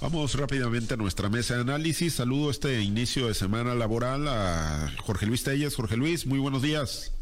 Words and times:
Vamos 0.00 0.34
rápidamente 0.34 0.94
a 0.94 0.96
nuestra 0.96 1.28
mesa 1.28 1.56
de 1.56 1.60
análisis. 1.60 2.14
Saludo 2.14 2.50
este 2.50 2.80
inicio 2.80 3.28
de 3.28 3.34
semana 3.34 3.74
laboral 3.74 4.26
a 4.28 4.90
Jorge 5.04 5.26
Luis 5.26 5.44
Telles. 5.44 5.76
Jorge 5.76 5.98
Luis, 5.98 6.26
muy 6.26 6.38
buenos 6.38 6.62
días. 6.62 7.12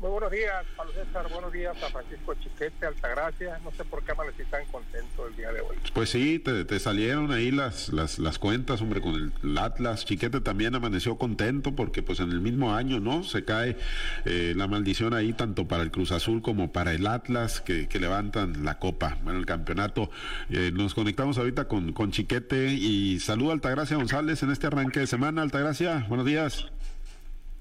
Muy 0.00 0.10
buenos 0.10 0.30
días, 0.30 0.64
Pablo 0.76 0.92
César. 0.92 1.28
Buenos 1.28 1.52
días 1.52 1.76
a 1.82 1.90
Francisco 1.90 2.32
Chiquete, 2.34 2.86
Altagracia. 2.86 3.58
No 3.64 3.72
sé 3.72 3.84
por 3.84 4.04
qué 4.04 4.12
amanecí 4.12 4.44
tan 4.44 4.64
contento 4.66 5.26
el 5.26 5.34
día 5.34 5.50
de 5.50 5.60
hoy. 5.60 5.76
Pues 5.92 6.10
sí, 6.10 6.38
te, 6.38 6.78
salieron 6.78 7.32
ahí 7.32 7.50
las, 7.50 7.88
las, 7.88 8.20
las, 8.20 8.38
cuentas, 8.38 8.80
hombre, 8.80 9.00
con 9.00 9.32
el, 9.42 9.58
Atlas. 9.58 10.04
Chiquete 10.04 10.40
también 10.40 10.76
amaneció 10.76 11.18
contento 11.18 11.74
porque 11.74 12.04
pues 12.04 12.20
en 12.20 12.30
el 12.30 12.40
mismo 12.40 12.76
año, 12.76 13.00
¿no? 13.00 13.24
Se 13.24 13.44
cae 13.44 13.76
eh, 14.24 14.52
la 14.56 14.68
maldición 14.68 15.14
ahí 15.14 15.32
tanto 15.32 15.66
para 15.66 15.82
el 15.82 15.90
Cruz 15.90 16.12
Azul 16.12 16.42
como 16.42 16.70
para 16.70 16.92
el 16.92 17.04
Atlas 17.04 17.60
que, 17.60 17.88
levantan 17.98 18.64
la 18.64 18.78
copa, 18.78 19.18
bueno, 19.24 19.40
el 19.40 19.46
campeonato. 19.46 20.10
Eh, 20.48 20.70
nos 20.72 20.94
conectamos 20.94 21.38
ahorita 21.38 21.66
con, 21.66 21.92
con 21.92 22.12
Chiquete 22.12 22.68
y 22.68 23.18
saludo 23.18 23.50
a 23.50 23.54
Altagracia 23.54 23.96
González 23.96 24.44
en 24.44 24.52
este 24.52 24.68
arranque 24.68 25.00
de 25.00 25.08
semana. 25.08 25.42
Altagracia, 25.42 26.06
buenos 26.08 26.24
días. 26.24 26.70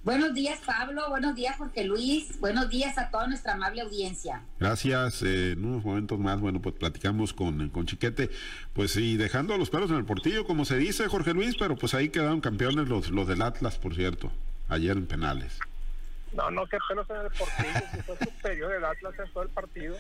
Buenos 0.08 0.34
días, 0.34 0.62
Pablo. 0.66 1.10
Buenos 1.10 1.36
días, 1.36 1.58
Jorge 1.58 1.84
Luis. 1.84 2.40
Buenos 2.40 2.70
días 2.70 2.98
a 2.98 3.12
toda 3.12 3.28
nuestra 3.28 3.56
amable 3.56 3.82
audiencia. 3.82 4.42
Gracias. 4.58 5.22
Eh, 5.22 5.52
en 5.52 5.66
unos 5.66 5.84
momentos 5.84 6.18
más, 6.18 6.40
bueno, 6.40 6.62
pues 6.62 6.76
platicamos 6.76 7.34
con, 7.34 7.68
con 7.72 7.86
Chiquete. 7.86 8.30
Pues 8.74 8.92
sí, 8.92 9.18
dejando 9.18 9.58
los 9.58 9.70
pelos 9.70 9.92
en 9.92 9.98
el 9.98 10.06
portillo, 10.06 10.48
como 10.48 10.64
se 10.64 10.78
dice, 10.78 11.10
Jorge 11.10 11.34
Luis, 11.34 11.58
pero 11.60 11.76
pues 11.76 11.94
ahí 11.94 12.08
quedaron 12.08 12.40
campeones 12.40 12.88
los, 12.88 13.10
los 13.10 13.28
del 13.28 13.42
Atlas, 13.42 13.78
por 13.80 13.96
cierto, 13.96 14.32
ayer 14.70 14.96
en 14.96 15.08
penales. 15.08 15.60
No, 16.32 16.52
no, 16.52 16.66
qué 16.68 16.78
pelos 16.88 17.06
en 17.10 17.18
el 17.18 17.32
portillo, 17.32 17.88
si 17.92 18.02
fue 18.04 18.18
superior 18.18 18.76
el 18.76 18.86
Atlas 18.86 19.14
en 19.20 19.34
todo 19.34 19.44
el 19.44 19.50
partido. 19.50 19.98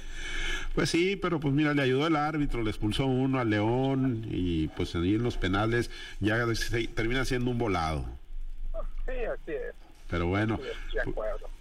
Pues 0.73 0.89
sí, 0.89 1.17
pero 1.17 1.41
pues 1.41 1.53
mira, 1.53 1.73
le 1.73 1.81
ayudó 1.81 2.07
el 2.07 2.15
árbitro, 2.15 2.63
le 2.63 2.69
expulsó 2.69 3.07
uno 3.07 3.41
al 3.41 3.49
León 3.49 4.25
y 4.31 4.69
pues 4.69 4.95
ahí 4.95 5.15
en 5.15 5.23
los 5.23 5.35
penales 5.35 5.91
ya 6.21 6.37
termina 6.95 7.25
siendo 7.25 7.51
un 7.51 7.57
volado. 7.57 8.05
Sí, 9.05 9.25
así 9.25 9.51
es. 9.51 9.86
Pero 10.07 10.27
bueno, 10.27 10.59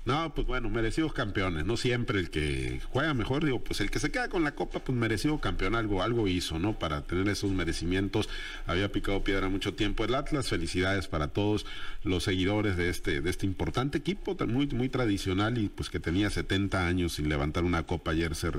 no, 0.07 0.33
pues 0.33 0.47
bueno, 0.47 0.71
merecidos 0.71 1.13
campeones, 1.13 1.67
no 1.67 1.77
siempre 1.77 2.21
el 2.21 2.31
que 2.31 2.81
juega 2.93 3.13
mejor, 3.13 3.45
digo, 3.45 3.59
pues 3.59 3.81
el 3.81 3.91
que 3.91 3.99
se 3.99 4.13
queda 4.13 4.29
con 4.29 4.45
la 4.45 4.55
copa, 4.55 4.79
pues 4.79 4.97
merecido 4.97 5.41
campeón, 5.41 5.75
algo, 5.75 6.01
algo 6.01 6.29
hizo, 6.29 6.61
¿no? 6.61 6.79
Para 6.79 7.03
tener 7.03 7.29
esos 7.29 7.51
merecimientos, 7.51 8.29
había 8.67 8.93
picado 8.93 9.25
piedra 9.25 9.49
mucho 9.49 9.75
tiempo 9.75 10.05
el 10.05 10.15
Atlas, 10.15 10.49
felicidades 10.49 11.09
para 11.09 11.27
todos 11.27 11.67
los 12.05 12.23
seguidores 12.23 12.77
de 12.77 12.89
este, 12.89 13.21
de 13.21 13.29
este 13.31 13.47
importante 13.47 13.99
equipo, 13.99 14.37
muy, 14.47 14.69
muy 14.69 14.89
tradicional 14.89 15.59
y 15.59 15.69
pues 15.69 15.91
que 15.91 15.99
tenía 15.99 16.31
70 16.31 16.87
años 16.87 17.15
sin 17.15 17.29
levantar 17.29 17.65
una 17.65 17.83
copa, 17.83 18.13
ayer 18.13 18.37
se, 18.37 18.53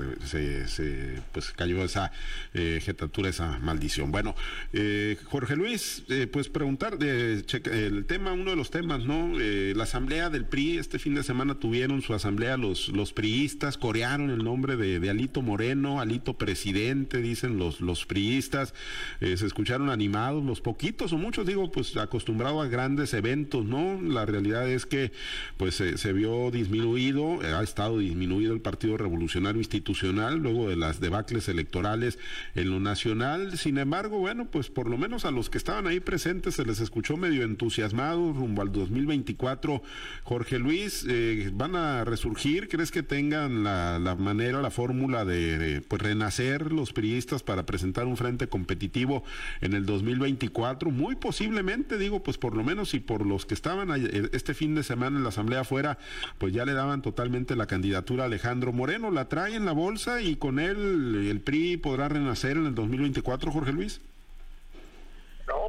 se, 0.68 1.22
pues 1.32 1.52
cayó 1.52 1.82
esa 1.82 2.12
eh, 2.52 2.78
jetatura, 2.84 3.30
esa 3.30 3.58
maldición. 3.60 4.12
Bueno, 4.12 4.34
eh, 4.74 5.16
Jorge 5.24 5.56
Luis, 5.56 6.04
eh, 6.10 6.26
pues 6.30 6.50
preguntar, 6.50 6.98
de, 6.98 7.42
el 7.72 8.04
tema, 8.04 8.32
uno 8.32 8.50
de 8.50 8.56
los 8.56 8.70
temas, 8.70 9.06
¿no? 9.06 9.32
la 9.38 9.84
asamblea 9.84 10.28
del 10.28 10.44
PRI 10.44 10.76
este 10.76 10.98
fin 10.98 11.14
de 11.14 11.22
semana 11.22 11.37
tuvieron 11.58 12.02
su 12.02 12.14
asamblea 12.14 12.56
los, 12.56 12.88
los 12.88 13.12
priistas, 13.12 13.78
corearon 13.78 14.30
el 14.30 14.42
nombre 14.44 14.76
de, 14.76 15.08
Alito 15.08 15.42
Moreno, 15.42 16.00
Alito 16.00 16.36
presidente, 16.36 17.22
dicen 17.22 17.58
los, 17.58 17.80
los 17.80 18.04
priistas, 18.06 18.74
eh, 19.20 19.36
se 19.36 19.46
escucharon 19.46 19.90
animados, 19.90 20.44
los 20.44 20.60
poquitos 20.60 21.12
o 21.12 21.18
muchos, 21.18 21.46
digo, 21.46 21.70
pues 21.70 21.96
acostumbrados 21.96 22.64
a 22.64 22.68
grandes 22.68 23.14
eventos, 23.14 23.64
¿no? 23.64 24.00
La 24.02 24.26
realidad 24.26 24.68
es 24.68 24.86
que 24.86 25.12
pues 25.56 25.74
se 25.74 26.12
vio 26.12 26.50
disminuido, 26.50 27.42
eh, 27.42 27.52
ha 27.54 27.62
estado 27.62 27.98
disminuido 27.98 28.52
el 28.52 28.60
Partido 28.60 28.96
Revolucionario 28.96 29.60
Institucional 29.60 30.38
luego 30.38 30.68
de 30.68 30.76
las 30.76 31.00
debacles 31.00 31.48
electorales 31.48 32.18
en 32.54 32.70
lo 32.70 32.80
nacional, 32.80 33.56
sin 33.56 33.78
embargo, 33.78 34.18
bueno, 34.18 34.46
pues 34.50 34.68
por 34.68 34.90
lo 34.90 34.98
menos 34.98 35.24
a 35.24 35.30
los 35.30 35.50
que 35.50 35.58
estaban 35.58 35.86
ahí 35.86 36.00
presentes 36.00 36.54
se 36.54 36.64
les 36.64 36.80
escuchó 36.80 37.16
medio 37.16 37.44
entusiasmados 37.44 38.36
rumbo 38.36 38.62
al 38.62 38.72
2024. 38.72 39.82
Jorge 40.24 40.58
Luis, 40.58 41.04
eh, 41.08 41.27
van 41.52 41.76
a 41.76 42.04
resurgir? 42.04 42.68
¿Crees 42.68 42.90
que 42.90 43.02
tengan 43.02 43.64
la, 43.64 44.16
manera, 44.18 44.60
la 44.60 44.70
fórmula 44.70 45.24
de, 45.24 45.82
pues, 45.86 46.02
renacer 46.02 46.72
los 46.72 46.92
periodistas 46.92 47.42
para 47.42 47.66
presentar 47.66 48.06
un 48.06 48.16
frente 48.16 48.48
competitivo 48.48 49.24
en 49.60 49.74
el 49.74 49.86
2024? 49.86 50.90
Muy 50.90 51.16
posiblemente, 51.16 51.98
digo, 51.98 52.22
pues 52.22 52.38
por 52.38 52.56
lo 52.56 52.64
menos 52.64 52.90
si 52.90 53.00
por 53.00 53.26
los 53.26 53.46
que 53.46 53.54
estaban 53.54 53.90
este 54.32 54.54
fin 54.54 54.74
de 54.74 54.82
semana 54.82 55.18
en 55.18 55.22
la 55.22 55.30
Asamblea 55.30 55.60
afuera, 55.60 55.98
pues 56.38 56.52
ya 56.52 56.64
le 56.64 56.72
daban 56.72 57.02
totalmente 57.02 57.56
la 57.56 57.66
candidatura 57.66 58.24
a 58.24 58.26
Alejandro 58.26 58.72
Moreno, 58.72 59.10
la 59.10 59.28
trae 59.28 59.54
en 59.54 59.64
la 59.64 59.72
bolsa 59.72 60.20
y 60.20 60.36
con 60.36 60.58
él 60.58 61.28
el 61.28 61.40
PRI 61.40 61.76
podrá 61.76 62.08
renacer 62.08 62.56
en 62.56 62.66
el 62.66 62.74
2024, 62.74 63.50
Jorge 63.50 63.72
Luis. 63.72 64.00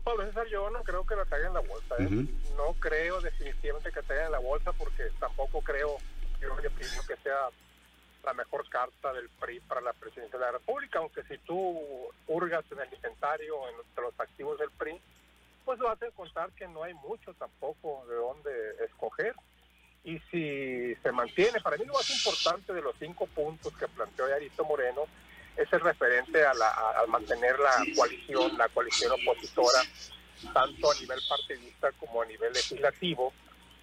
Pablo 0.09 0.25
César, 0.25 0.47
yo 0.47 0.71
no 0.71 0.81
creo 0.81 1.05
que 1.05 1.15
la 1.15 1.25
traigan 1.25 1.49
en 1.49 1.53
la 1.53 1.59
bolsa. 1.59 1.95
¿eh? 1.99 2.25
No 2.57 2.73
creo 2.79 3.21
definitivamente 3.21 3.91
que 3.91 4.01
traigan 4.01 4.25
en 4.25 4.31
la 4.31 4.39
bolsa 4.39 4.73
porque 4.73 5.03
tampoco 5.19 5.61
creo 5.61 5.97
que, 6.39 6.47
que 7.07 7.15
sea 7.21 7.49
la 8.23 8.33
mejor 8.33 8.67
carta 8.69 9.13
del 9.13 9.29
PRI 9.29 9.59
para 9.59 9.81
la 9.81 9.93
presidencia 9.93 10.39
de 10.39 10.45
la 10.45 10.53
República, 10.53 10.97
aunque 10.97 11.21
si 11.25 11.37
tú 11.39 11.79
hurgas 12.25 12.65
en 12.71 12.79
el 12.79 12.91
inventario, 12.91 13.55
entre 13.69 14.03
los 14.03 14.19
activos 14.19 14.57
del 14.57 14.71
PRI, 14.71 14.99
pues 15.63 15.77
vas 15.77 16.01
a 16.01 16.07
encontrar 16.07 16.49
que 16.53 16.67
no 16.67 16.81
hay 16.81 16.95
mucho 16.95 17.31
tampoco 17.35 18.03
de 18.09 18.15
dónde 18.15 18.51
escoger. 18.85 19.35
Y 20.03 20.17
si 20.31 20.95
se 21.03 21.11
mantiene, 21.11 21.59
para 21.61 21.77
mí 21.77 21.85
lo 21.85 21.93
más 21.93 22.09
importante 22.09 22.73
de 22.73 22.81
los 22.81 22.95
cinco 22.97 23.27
puntos 23.27 23.71
que 23.77 23.87
planteó 23.87 24.27
Yarito 24.27 24.65
Moreno 24.65 25.03
es 25.59 25.73
el 25.73 25.81
referente 25.81 26.45
a, 26.45 26.53
mantener 27.07 27.59
la 27.59 27.83
coalición, 27.95 28.57
la 28.57 28.69
coalición 28.69 29.11
opositora, 29.11 29.81
tanto 30.53 30.91
a 30.91 30.95
nivel 30.95 31.19
partidista 31.27 31.91
como 31.93 32.21
a 32.21 32.25
nivel 32.25 32.53
legislativo. 32.53 33.33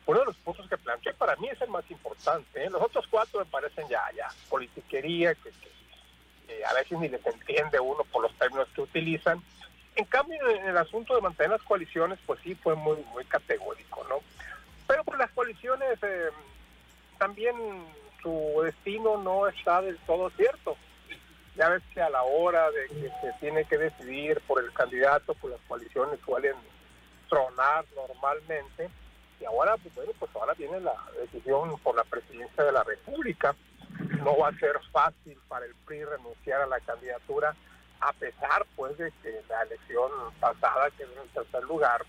Uno 0.06 0.20
de 0.20 0.24
los 0.26 0.36
puntos 0.36 0.68
que 0.68 0.78
planteé 0.78 1.12
para 1.14 1.36
mí 1.36 1.48
es 1.48 1.60
el 1.60 1.68
más 1.68 1.88
importante. 1.90 2.64
¿eh? 2.64 2.70
Los 2.70 2.80
otros 2.80 3.04
cuatro 3.10 3.40
me 3.40 3.46
parecen 3.46 3.86
ya, 3.88 4.02
ya, 4.16 4.28
politiquería, 4.48 5.34
que, 5.34 5.52
a 6.64 6.72
veces 6.74 6.98
ni 6.98 7.08
les 7.08 7.24
entiende 7.26 7.78
uno 7.78 8.04
por 8.04 8.22
los 8.22 8.32
términos 8.38 8.68
que 8.74 8.80
utilizan. 8.80 9.42
En 9.96 10.04
cambio, 10.06 10.48
en 10.48 10.68
el 10.68 10.76
asunto 10.76 11.14
de 11.14 11.20
mantener 11.20 11.50
las 11.50 11.62
coaliciones, 11.62 12.18
pues 12.24 12.40
sí 12.42 12.54
fue 12.54 12.74
muy, 12.74 12.96
muy 13.12 13.24
categórico, 13.24 14.06
¿no? 14.08 14.20
Pero 14.86 15.04
pues 15.04 15.18
las 15.18 15.30
coaliciones 15.32 15.98
eh, 16.02 16.30
también 17.18 17.56
su 18.22 18.62
destino 18.64 19.18
no 19.18 19.48
está 19.48 19.82
del 19.82 19.98
todo 19.98 20.30
cierto 20.30 20.76
ya 21.56 21.70
ves 21.70 21.82
que 21.92 22.00
a 22.00 22.10
la 22.10 22.22
hora 22.22 22.70
de 22.70 22.86
que 22.88 23.10
se 23.20 23.32
tiene 23.40 23.64
que 23.64 23.78
decidir 23.78 24.40
por 24.46 24.62
el 24.62 24.72
candidato, 24.72 25.34
pues 25.34 25.52
las 25.52 25.62
coaliciones 25.66 26.20
suelen 26.24 26.54
tronar 27.28 27.84
normalmente. 27.94 28.90
Y 29.40 29.44
ahora, 29.44 29.76
pues 29.78 29.94
bueno, 29.94 30.12
pues 30.18 30.30
ahora 30.34 30.54
viene 30.54 30.80
la 30.80 30.94
decisión 31.20 31.78
por 31.80 31.96
la 31.96 32.04
presidencia 32.04 32.64
de 32.64 32.72
la 32.72 32.84
República. 32.84 33.54
No 34.22 34.36
va 34.38 34.48
a 34.48 34.58
ser 34.58 34.78
fácil 34.92 35.38
para 35.48 35.66
el 35.66 35.74
PRI 35.86 36.04
renunciar 36.04 36.62
a 36.62 36.66
la 36.66 36.80
candidatura, 36.80 37.54
a 38.00 38.12
pesar 38.12 38.66
pues 38.76 38.96
de 38.98 39.10
que 39.22 39.40
la 39.48 39.62
elección 39.62 40.10
pasada 40.38 40.90
quedó 40.96 41.22
en 41.22 41.28
tercer 41.28 41.64
lugar 41.64 42.04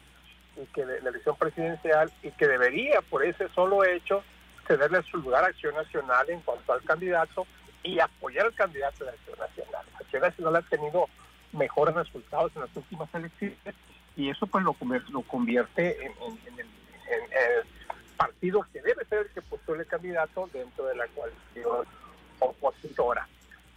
y 0.57 0.65
que 0.67 0.85
la 0.85 1.09
elección 1.09 1.37
presidencial 1.37 2.11
y 2.23 2.31
que 2.31 2.47
debería 2.47 3.01
por 3.01 3.23
ese 3.23 3.47
solo 3.49 3.85
hecho 3.85 4.23
cederle 4.67 5.01
su 5.03 5.17
lugar 5.17 5.45
a 5.45 5.47
Acción 5.47 5.75
Nacional 5.75 6.29
en 6.29 6.41
cuanto 6.41 6.73
al 6.73 6.83
candidato 6.83 7.47
y 7.87 7.99
apoyar 8.01 8.45
al 8.45 8.53
candidato 8.53 9.05
de 9.05 9.11
Acción 9.11 9.39
Nacional. 9.39 9.85
Acción 9.99 10.21
Nacional 10.21 10.55
ha 10.57 10.61
tenido 10.63 11.07
mejores 11.53 11.95
resultados 11.95 12.51
en 12.55 12.61
las 12.63 12.75
últimas 12.75 13.13
elecciones 13.15 13.75
y 14.17 14.29
eso 14.29 14.45
pues 14.45 14.63
lo, 14.65 14.75
lo 15.09 15.21
convierte 15.21 16.05
en, 16.05 16.11
el 16.27 17.63
partido 18.17 18.65
que 18.73 18.81
debe 18.81 19.05
ser 19.05 19.19
el 19.19 19.29
que 19.29 19.41
postule 19.41 19.81
el 19.81 19.87
candidato 19.87 20.49
dentro 20.51 20.85
de 20.85 20.95
la 20.95 21.07
coalición 21.07 21.85
opositora. 22.39 23.27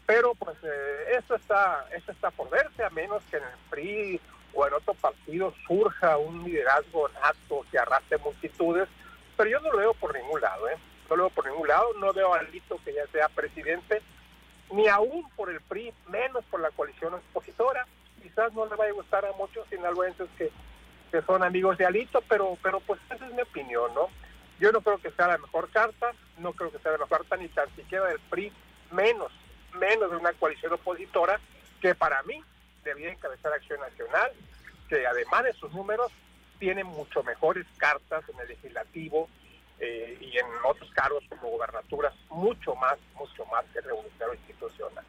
Pero 0.06 0.34
pues 0.34 0.56
eh, 0.64 1.18
eso 1.18 1.36
está 1.36 1.86
eso 1.94 2.10
está 2.10 2.32
por 2.32 2.50
verse, 2.50 2.82
a 2.82 2.90
menos 2.90 3.22
que 3.30 3.36
en 3.36 3.44
el 3.44 3.58
PRI 3.70 4.20
o 4.54 4.66
en 4.66 4.74
otro 4.74 4.94
partido 4.94 5.54
surja 5.68 6.16
un 6.16 6.42
liderazgo 6.42 7.08
nato 7.10 7.64
que 7.70 7.78
arrastre 7.78 8.18
multitudes, 8.18 8.88
pero 9.36 9.50
yo 9.50 9.60
no 9.60 9.70
lo 9.70 9.78
veo 9.78 9.94
por 9.94 10.12
ningún 10.12 10.40
lado, 10.40 10.68
¿eh? 10.68 10.76
No 11.16 11.24
veo 11.24 11.30
por 11.30 11.46
ningún 11.46 11.68
lado, 11.68 11.92
no 11.94 12.12
veo 12.12 12.34
a 12.34 12.42
Lito 12.42 12.78
que 12.84 12.94
ya 12.94 13.06
sea 13.08 13.28
presidente, 13.28 14.02
ni 14.72 14.86
aún 14.88 15.28
por 15.30 15.50
el 15.50 15.60
PRI, 15.60 15.92
menos 16.08 16.44
por 16.50 16.60
la 16.60 16.70
coalición 16.70 17.14
opositora. 17.14 17.86
Quizás 18.22 18.52
no 18.52 18.66
le 18.66 18.76
vaya 18.76 18.90
a 18.90 18.94
gustar 18.94 19.24
a 19.24 19.32
muchos 19.32 19.66
sinaloenses 19.68 20.28
que, 20.38 20.50
que 21.10 21.22
son 21.22 21.42
amigos 21.42 21.78
de 21.78 21.86
Alito, 21.86 22.22
pero, 22.28 22.56
pero 22.62 22.80
pues 22.80 23.00
esa 23.10 23.26
es 23.26 23.34
mi 23.34 23.42
opinión, 23.42 23.92
¿no? 23.94 24.08
Yo 24.60 24.70
no 24.72 24.82
creo 24.82 24.98
que 24.98 25.10
sea 25.10 25.26
la 25.26 25.38
mejor 25.38 25.70
carta, 25.70 26.12
no 26.38 26.52
creo 26.52 26.70
que 26.70 26.78
sea 26.78 26.92
la 26.92 26.98
mejor 26.98 27.18
carta 27.18 27.36
ni 27.36 27.48
tan 27.48 27.74
siquiera 27.74 28.06
del 28.06 28.20
PRI, 28.20 28.52
menos, 28.92 29.32
menos 29.74 30.10
de 30.10 30.16
una 30.16 30.32
coalición 30.34 30.72
opositora 30.72 31.40
que 31.80 31.94
para 31.94 32.22
mí 32.24 32.42
debía 32.84 33.10
encabezar 33.10 33.52
Acción 33.52 33.80
Nacional, 33.80 34.32
que 34.88 35.06
además 35.06 35.44
de 35.44 35.52
sus 35.54 35.72
números 35.72 36.12
tiene 36.58 36.84
mucho 36.84 37.22
mejores 37.22 37.66
cartas 37.78 38.22
en 38.28 38.38
el 38.40 38.48
legislativo, 38.48 39.28
eh, 39.80 40.18
y 40.20 40.36
en 40.36 40.46
otros 40.64 40.90
cargos 40.92 41.24
como 41.28 41.50
gobernaturas, 41.50 42.14
mucho 42.28 42.74
más, 42.76 42.98
mucho 43.14 43.44
más 43.46 43.64
que 43.72 43.80
revolucionario 43.80 44.34
institucional. 44.34 45.04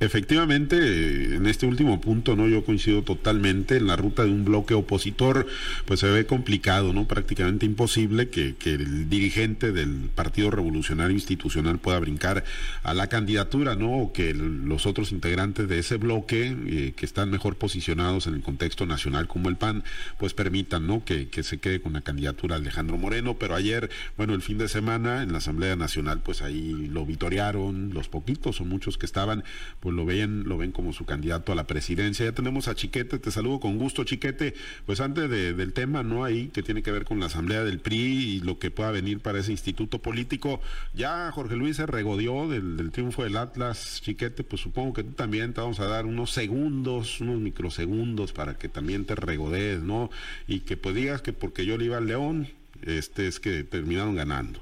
Efectivamente, 0.00 1.36
en 1.36 1.46
este 1.46 1.66
último 1.66 1.98
punto, 1.98 2.36
¿no? 2.36 2.46
Yo 2.46 2.64
coincido 2.64 3.02
totalmente. 3.02 3.76
En 3.76 3.86
la 3.86 3.96
ruta 3.96 4.24
de 4.24 4.30
un 4.30 4.44
bloque 4.44 4.74
opositor, 4.74 5.46
pues 5.86 6.00
se 6.00 6.10
ve 6.10 6.26
complicado, 6.26 6.92
¿no? 6.92 7.06
Prácticamente 7.06 7.64
imposible 7.64 8.28
que, 8.28 8.54
el 8.64 9.08
dirigente 9.08 9.72
del 9.72 10.10
Partido 10.14 10.50
Revolucionario 10.50 11.14
Institucional 11.14 11.78
pueda 11.78 11.98
brincar 12.00 12.44
a 12.82 12.92
la 12.92 13.06
candidatura, 13.06 13.76
¿no? 13.76 13.92
O 13.98 14.12
que 14.12 14.34
los 14.34 14.84
otros 14.84 15.12
integrantes 15.12 15.68
de 15.68 15.78
ese 15.78 15.96
bloque, 15.96 16.54
eh, 16.66 16.92
que 16.94 17.06
están 17.06 17.30
mejor 17.30 17.56
posicionados 17.56 18.26
en 18.26 18.34
el 18.34 18.42
contexto 18.42 18.84
nacional 18.84 19.28
como 19.28 19.48
el 19.48 19.56
PAN, 19.56 19.84
pues 20.18 20.34
permitan, 20.34 20.86
¿no? 20.86 21.04
Que, 21.04 21.28
que 21.28 21.42
se 21.44 21.58
quede 21.58 21.80
con 21.80 21.92
la 21.94 22.00
candidatura 22.00 22.56
Alejandro 22.56 22.98
Moreno. 22.98 23.38
Pero 23.38 23.54
ayer, 23.54 23.88
bueno, 24.18 24.34
el 24.34 24.42
fin 24.42 24.58
de 24.58 24.68
semana 24.68 25.22
en 25.22 25.32
la 25.32 25.38
Asamblea 25.38 25.76
Nacional, 25.76 26.20
pues 26.22 26.42
ahí 26.42 26.88
lo 26.92 27.06
vitorearon, 27.06 27.94
los 27.94 28.08
poquitos 28.08 28.60
o 28.60 28.64
muchos 28.64 28.98
que 28.98 29.06
estaban, 29.06 29.43
pues 29.80 29.94
lo 29.94 30.04
ven, 30.04 30.44
lo 30.44 30.56
ven 30.58 30.72
como 30.72 30.92
su 30.92 31.04
candidato 31.04 31.52
a 31.52 31.54
la 31.54 31.66
presidencia. 31.66 32.24
Ya 32.24 32.32
tenemos 32.32 32.68
a 32.68 32.74
Chiquete, 32.74 33.18
te 33.18 33.30
saludo 33.30 33.60
con 33.60 33.78
gusto, 33.78 34.04
Chiquete. 34.04 34.54
Pues 34.86 35.00
antes 35.00 35.28
del 35.30 35.72
tema, 35.72 36.02
¿no? 36.02 36.24
Ahí 36.24 36.48
que 36.48 36.62
tiene 36.62 36.82
que 36.82 36.92
ver 36.92 37.04
con 37.04 37.20
la 37.20 37.26
asamblea 37.26 37.64
del 37.64 37.80
PRI 37.80 37.96
y 37.96 38.40
lo 38.40 38.58
que 38.58 38.70
pueda 38.70 38.90
venir 38.90 39.20
para 39.20 39.38
ese 39.40 39.52
instituto 39.52 39.98
político. 39.98 40.60
Ya 40.94 41.30
Jorge 41.32 41.56
Luis 41.56 41.76
se 41.76 41.86
regodeó 41.86 42.48
del, 42.48 42.90
triunfo 42.92 43.24
del 43.24 43.36
Atlas, 43.36 44.00
Chiquete, 44.02 44.44
pues 44.44 44.62
supongo 44.62 44.94
que 44.94 45.04
tú 45.04 45.12
también 45.12 45.52
te 45.52 45.60
vamos 45.60 45.80
a 45.80 45.86
dar 45.86 46.06
unos 46.06 46.30
segundos, 46.30 47.20
unos 47.20 47.40
microsegundos 47.40 48.32
para 48.32 48.56
que 48.56 48.68
también 48.68 49.04
te 49.04 49.14
regodees, 49.14 49.82
¿no? 49.82 50.10
Y 50.46 50.60
que 50.60 50.76
pues 50.76 50.94
digas 50.94 51.22
que 51.22 51.32
porque 51.32 51.66
yo 51.66 51.78
le 51.78 51.86
iba 51.86 51.98
al 51.98 52.06
León, 52.06 52.48
este 52.82 53.26
es 53.26 53.40
que 53.40 53.64
terminaron 53.64 54.14
ganando. 54.14 54.60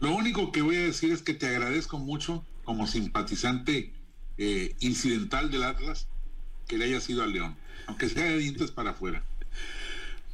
Lo 0.00 0.14
único 0.14 0.52
que 0.52 0.62
voy 0.62 0.76
a 0.76 0.82
decir 0.82 1.12
es 1.12 1.22
que 1.22 1.34
te 1.34 1.46
agradezco 1.46 1.98
mucho 1.98 2.44
como 2.66 2.86
simpatizante 2.86 3.92
eh, 4.36 4.74
incidental 4.80 5.50
del 5.50 5.62
Atlas 5.62 6.08
que 6.68 6.76
le 6.76 6.84
haya 6.84 7.00
sido 7.00 7.22
al 7.22 7.32
León, 7.32 7.56
aunque 7.86 8.08
sea 8.10 8.24
de 8.24 8.38
dientes 8.38 8.72
para 8.72 8.90
afuera. 8.90 9.24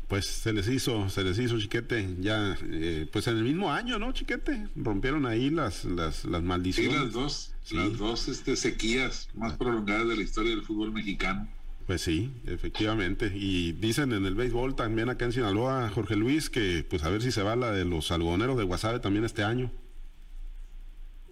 Pues 0.09 0.27
se 0.27 0.53
les 0.53 0.69
hizo, 0.69 1.09
se 1.09 1.23
les 1.25 1.39
hizo 1.39 1.59
chiquete, 1.61 2.17
ya, 2.21 2.59
eh, 2.65 3.07
pues 3.13 3.29
en 3.29 3.37
el 3.37 3.45
mismo 3.45 3.71
año, 3.71 3.99
¿no, 3.99 4.13
chiquete? 4.13 4.69
Rompieron 4.77 5.25
ahí 5.25 5.51
las, 5.51 5.85
las, 5.85 6.25
las 6.25 6.43
maldiciones. 6.43 6.93
Sí, 6.93 6.99
las 6.99 7.13
dos, 7.13 7.53
las 7.71 7.97
dos 7.97 8.29
este, 8.29 8.57
sequías 8.57 9.29
más 9.35 9.55
prolongadas 9.55 10.09
de 10.09 10.17
la 10.17 10.23
historia 10.23 10.51
del 10.51 10.63
fútbol 10.63 10.93
mexicano. 10.93 11.49
Pues 11.87 12.03
sí, 12.03 12.31
efectivamente. 12.47 13.33
Y 13.35 13.73
dicen 13.73 14.13
en 14.13 14.27
el 14.27 14.35
béisbol 14.35 14.75
también 14.75 15.09
acá 15.09 15.25
en 15.25 15.33
Sinaloa, 15.33 15.91
Jorge 15.91 16.17
Luis, 16.17 16.49
que 16.49 16.87
pues 16.89 17.05
a 17.05 17.11
ver 17.11 17.23
si 17.23 17.33
se 17.33 17.43
va 17.43 17.57
la 17.57 17.73
de 17.73 17.85
los 17.85 18.11
algodoneros 18.11 18.57
de 18.57 18.65
Guasave 18.65 19.01
también 19.01 19.25
este 19.25 19.43
año. 19.43 19.71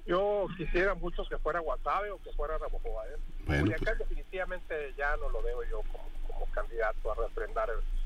Yo 0.07 0.47
quisiera 0.57 0.95
mucho 0.95 1.25
que 1.29 1.39
fuera 1.39 1.61
Guasave 1.61 2.11
o 2.11 2.23
que 2.23 2.33
fuera 2.33 2.59
Navajo. 2.59 3.03
¿eh? 3.05 3.17
Bueno, 3.47 3.71
acá 3.71 3.95
pues 3.97 3.99
definitivamente 3.99 4.95
ya 4.97 5.17
no 5.17 5.29
lo 5.31 5.43
veo 5.43 5.63
yo 5.65 5.83
como, 5.93 6.09
como 6.27 6.47
candidato 6.53 7.13
a 7.13 7.15
refrendar 7.15 7.69
el, 7.71 8.00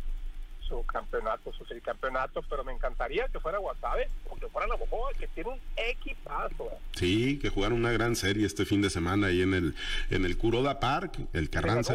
su 0.74 0.86
campeonato, 0.86 1.52
su 1.52 1.64
campeonato, 1.82 2.42
pero 2.48 2.64
me 2.64 2.72
encantaría 2.72 3.28
que 3.28 3.38
fuera 3.38 3.58
Guasave 3.58 4.08
o 4.28 4.36
que 4.36 4.48
fuera 4.48 4.66
Navajo, 4.66 5.08
que 5.18 5.26
tiene 5.28 5.50
un 5.50 5.60
equipazo. 5.76 6.64
¿eh? 6.72 6.78
Sí, 6.92 7.38
que 7.38 7.48
jugaron 7.50 7.78
una 7.78 7.92
gran 7.92 8.16
serie 8.16 8.46
este 8.46 8.64
fin 8.64 8.82
de 8.82 8.90
semana 8.90 9.28
ahí 9.28 9.42
en 9.42 9.54
el 9.54 9.74
en 10.10 10.24
el 10.24 10.36
Kuroda 10.36 10.80
Park, 10.80 11.18
el 11.32 11.50
Carranza 11.50 11.94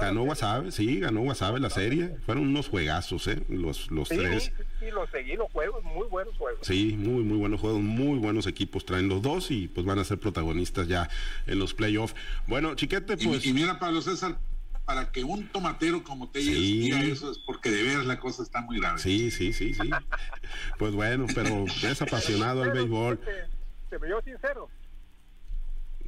ganó 0.00 0.22
Guasave, 0.24 0.72
sí, 0.72 1.00
ganó 1.00 1.22
Guasave 1.22 1.60
la 1.60 1.70
serie, 1.70 2.16
fueron 2.24 2.48
unos 2.48 2.68
juegazos, 2.68 3.26
¿eh? 3.28 3.42
Los, 3.48 3.90
los 3.90 4.08
tres. 4.08 4.52
Sí, 4.80 4.90
los 4.90 5.08
seguí, 5.10 5.36
los 5.36 5.50
juegos, 5.52 5.82
muy 5.84 6.06
buenos 6.08 6.36
juegos. 6.36 6.66
Sí, 6.66 6.94
muy, 6.98 7.22
muy 7.22 7.38
buenos 7.38 7.60
juegos, 7.60 7.80
muy 7.80 8.18
buenos 8.18 8.46
equipos 8.46 8.84
traen 8.84 9.08
los 9.08 9.22
dos 9.22 9.50
y 9.50 9.68
pues 9.68 9.86
van 9.86 9.98
a 9.98 10.04
ser 10.04 10.18
protagonistas 10.18 10.88
ya 10.88 11.08
en 11.46 11.58
los 11.58 11.74
playoffs. 11.74 12.14
Bueno, 12.46 12.74
chiquete, 12.74 13.16
pues... 13.16 13.46
Y, 13.46 13.50
y 13.50 13.52
mira, 13.52 13.78
Pablo 13.78 14.02
César, 14.02 14.36
para 14.86 15.10
que 15.10 15.24
un 15.24 15.48
tomatero 15.48 16.04
como 16.04 16.30
te 16.30 16.38
diga 16.38 17.02
eso 17.02 17.32
es 17.32 17.38
porque 17.38 17.70
de 17.70 17.82
veras 17.82 18.06
la 18.06 18.20
cosa 18.20 18.42
está 18.42 18.60
muy 18.62 18.78
grave. 18.78 18.98
Sí, 18.98 19.30
sí, 19.32 19.52
sí, 19.52 19.74
sí. 19.74 19.90
pues 20.78 20.94
bueno, 20.94 21.26
pero 21.34 21.64
es 21.66 22.00
apasionado 22.00 22.62
al 22.62 22.70
béisbol. 22.70 23.20
Se 23.90 23.98
me 23.98 24.06
dio 24.06 24.22
sincero. 24.22 24.70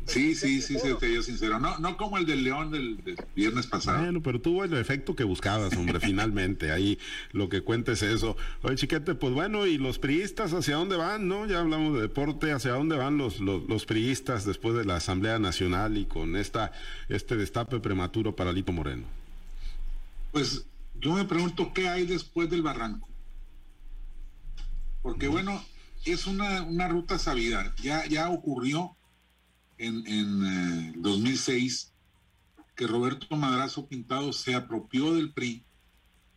Sí, 0.08 0.34
sí, 0.34 0.62
sí, 0.62 0.78
sí, 0.78 0.88
te 0.98 1.06
dio 1.06 1.22
sincero. 1.22 1.60
No, 1.60 1.78
no 1.78 1.96
como 1.98 2.16
el 2.16 2.24
del 2.24 2.42
León 2.42 2.70
del, 2.70 2.98
viernes 3.36 3.66
pasado. 3.66 3.98
Bueno, 3.98 4.22
pero 4.22 4.40
tuvo 4.40 4.64
el 4.64 4.72
efecto 4.74 5.14
que 5.14 5.22
buscabas, 5.22 5.76
hombre, 5.76 6.00
finalmente. 6.00 6.72
Ahí 6.72 6.98
lo 7.32 7.48
que 7.50 7.60
cuentes 7.60 8.02
es 8.02 8.14
eso. 8.16 8.36
Oye, 8.62 8.76
chiquete, 8.76 9.14
pues 9.14 9.34
bueno, 9.34 9.66
¿y 9.66 9.76
los 9.76 9.98
priistas 9.98 10.54
hacia 10.54 10.76
dónde 10.76 10.96
van, 10.96 11.28
no? 11.28 11.46
Ya 11.46 11.60
hablamos 11.60 11.94
de 11.94 12.02
deporte, 12.02 12.52
¿hacia 12.52 12.72
dónde 12.72 12.96
van 12.96 13.18
los, 13.18 13.40
los, 13.40 13.68
los 13.68 13.84
priistas 13.84 14.46
después 14.46 14.74
de 14.74 14.86
la 14.86 14.96
Asamblea 14.96 15.38
Nacional 15.38 15.98
y 15.98 16.06
con 16.06 16.36
esta 16.36 16.72
este 17.08 17.36
destape 17.36 17.78
prematuro 17.78 18.34
para 18.34 18.52
Lito 18.52 18.72
Moreno? 18.72 19.04
Pues 20.32 20.64
yo 21.00 21.12
me 21.12 21.24
pregunto 21.26 21.72
qué 21.74 21.88
hay 21.88 22.06
después 22.06 22.48
del 22.48 22.62
barranco. 22.62 23.08
Porque 25.02 25.28
bueno, 25.28 25.62
es 26.04 26.26
una, 26.26 26.62
una 26.62 26.88
ruta 26.88 27.18
sabida. 27.18 27.74
Ya, 27.82 28.06
ya 28.06 28.30
ocurrió 28.30 28.96
en, 29.78 30.06
en 30.06 31.02
2006 31.02 31.92
eh, 31.92 32.62
que 32.76 32.86
Roberto 32.86 33.36
Madrazo 33.36 33.86
Pintado 33.86 34.32
se 34.32 34.54
apropió 34.54 35.14
del 35.14 35.32
PRI 35.32 35.64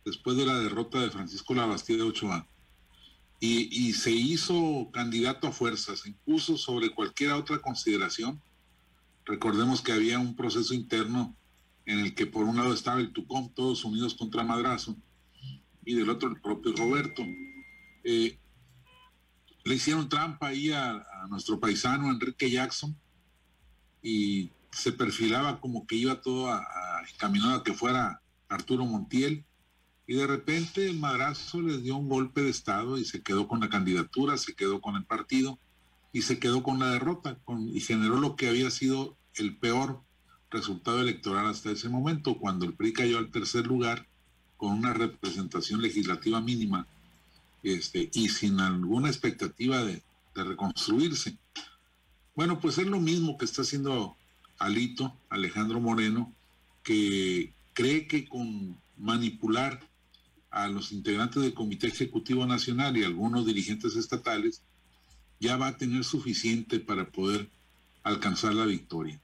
después 0.04 0.36
de 0.36 0.46
la 0.46 0.58
derrota 0.58 1.00
de 1.00 1.10
Francisco 1.10 1.54
Labastida 1.54 2.04
Ochoa 2.04 2.46
y, 3.38 3.88
y 3.88 3.92
se 3.92 4.12
hizo 4.12 4.88
candidato 4.92 5.48
a 5.48 5.52
fuerzas, 5.52 6.00
se 6.00 6.10
impuso 6.10 6.56
sobre 6.56 6.90
cualquier 6.90 7.32
otra 7.32 7.58
consideración. 7.58 8.40
Recordemos 9.24 9.82
que 9.82 9.92
había 9.92 10.20
un 10.20 10.36
proceso 10.36 10.74
interno 10.74 11.36
en 11.86 11.98
el 12.00 12.14
que 12.14 12.26
por 12.26 12.44
un 12.44 12.56
lado 12.56 12.72
estaba 12.72 13.00
el 13.00 13.12
Tucón, 13.12 13.52
todos 13.52 13.84
unidos 13.84 14.14
contra 14.14 14.44
Madrazo, 14.44 14.96
y 15.84 15.94
del 15.94 16.10
otro 16.10 16.28
el 16.28 16.40
propio 16.40 16.72
Roberto. 16.76 17.22
Eh, 18.04 18.38
le 19.64 19.74
hicieron 19.74 20.08
trampa 20.08 20.48
ahí 20.48 20.70
a, 20.70 20.90
a, 20.90 21.26
nuestro 21.28 21.58
paisano 21.58 22.10
Enrique 22.10 22.50
Jackson, 22.50 22.96
y 24.02 24.50
se 24.70 24.92
perfilaba 24.92 25.60
como 25.60 25.86
que 25.86 25.96
iba 25.96 26.20
todo 26.20 26.48
a, 26.48 26.58
a, 26.58 27.62
que 27.62 27.74
fuera 27.74 28.20
Arturo 28.48 28.84
Montiel 28.84 29.44
y 30.06 30.14
de 30.14 30.26
repente 30.26 30.92
madrazo 30.92 31.62
les 31.62 31.82
dio 31.82 31.96
un 31.96 32.08
golpe 32.08 32.42
de 32.42 32.50
estado 32.50 32.98
y 32.98 33.04
se 33.04 33.22
quedó 33.22 33.46
con 33.46 33.60
la 33.60 33.68
candidatura, 33.68 34.36
se 34.36 34.54
quedó 34.54 34.80
con 34.80 34.96
el 34.96 35.04
partido 35.04 35.58
y 36.12 36.22
se 36.22 36.38
quedó 36.38 36.62
con 36.62 36.78
la 36.78 36.90
derrota 36.90 37.38
con, 37.44 37.68
y 37.68 37.80
generó 37.80 38.18
lo 38.18 38.36
que 38.36 38.48
había 38.48 38.70
sido 38.70 39.16
el 39.36 39.56
peor 39.56 40.02
resultado 40.50 41.00
electoral 41.00 41.46
hasta 41.46 41.70
ese 41.70 41.88
momento, 41.88 42.38
cuando 42.38 42.66
el 42.66 42.74
PRI 42.74 42.92
cayó 42.92 43.18
al 43.18 43.30
tercer 43.30 43.66
lugar 43.66 44.06
con 44.56 44.72
una 44.72 44.92
representación 44.92 45.80
legislativa 45.80 46.40
mínima 46.40 46.86
este, 47.62 48.10
y 48.12 48.28
sin 48.28 48.60
alguna 48.60 49.08
expectativa 49.08 49.82
de, 49.82 50.02
de 50.34 50.44
reconstruirse. 50.44 51.38
Bueno, 52.34 52.60
pues 52.60 52.78
es 52.78 52.86
lo 52.86 52.98
mismo 52.98 53.36
que 53.36 53.44
está 53.44 53.62
haciendo 53.62 54.16
Alito, 54.58 55.14
Alejandro 55.28 55.80
Moreno, 55.80 56.32
que 56.82 57.52
cree 57.74 58.06
que 58.06 58.26
con 58.28 58.78
manipular 58.96 59.80
a 60.50 60.68
los 60.68 60.92
integrantes 60.92 61.42
del 61.42 61.54
Comité 61.54 61.88
Ejecutivo 61.88 62.46
Nacional 62.46 62.96
y 62.96 63.04
algunos 63.04 63.46
dirigentes 63.46 63.96
estatales, 63.96 64.62
ya 65.40 65.56
va 65.56 65.68
a 65.68 65.76
tener 65.76 66.04
suficiente 66.04 66.78
para 66.78 67.10
poder 67.10 67.48
alcanzar 68.02 68.54
la 68.54 68.66
victoria. 68.66 69.20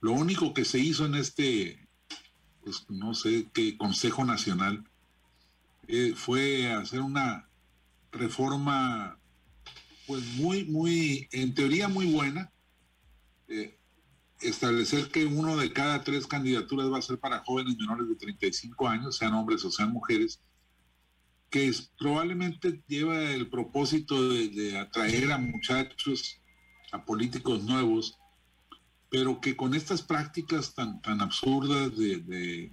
Lo 0.00 0.12
único 0.12 0.54
que 0.54 0.64
se 0.64 0.78
hizo 0.78 1.04
en 1.04 1.16
este, 1.16 1.78
pues 2.62 2.84
no 2.88 3.14
sé 3.14 3.48
qué, 3.52 3.76
Consejo 3.76 4.24
Nacional, 4.24 4.84
eh, 5.88 6.12
fue 6.14 6.72
hacer 6.72 7.00
una 7.00 7.48
reforma 8.12 9.18
pues 10.08 10.24
muy, 10.36 10.64
muy, 10.64 11.28
en 11.32 11.54
teoría 11.54 11.86
muy 11.86 12.10
buena. 12.10 12.50
Eh, 13.46 13.78
establecer 14.40 15.10
que 15.10 15.26
uno 15.26 15.56
de 15.56 15.72
cada 15.72 16.02
tres 16.02 16.26
candidaturas 16.26 16.90
va 16.90 16.98
a 16.98 17.02
ser 17.02 17.18
para 17.18 17.40
jóvenes 17.40 17.76
menores 17.76 18.08
de 18.08 18.14
35 18.14 18.88
años, 18.88 19.16
sean 19.16 19.34
hombres 19.34 19.64
o 19.64 19.70
sean 19.70 19.92
mujeres, 19.92 20.40
que 21.50 21.70
probablemente 21.98 22.82
lleva 22.86 23.20
el 23.32 23.50
propósito 23.50 24.28
de, 24.30 24.78
atraer 24.78 25.30
a 25.30 25.38
muchachos, 25.38 26.40
a 26.90 27.04
políticos 27.04 27.62
nuevos, 27.64 28.18
pero 29.10 29.40
que 29.40 29.56
con 29.56 29.74
estas 29.74 30.00
prácticas 30.00 30.74
tan, 30.74 31.02
tan 31.02 31.20
absurdas 31.20 31.96
de, 31.96 32.20
de 32.20 32.72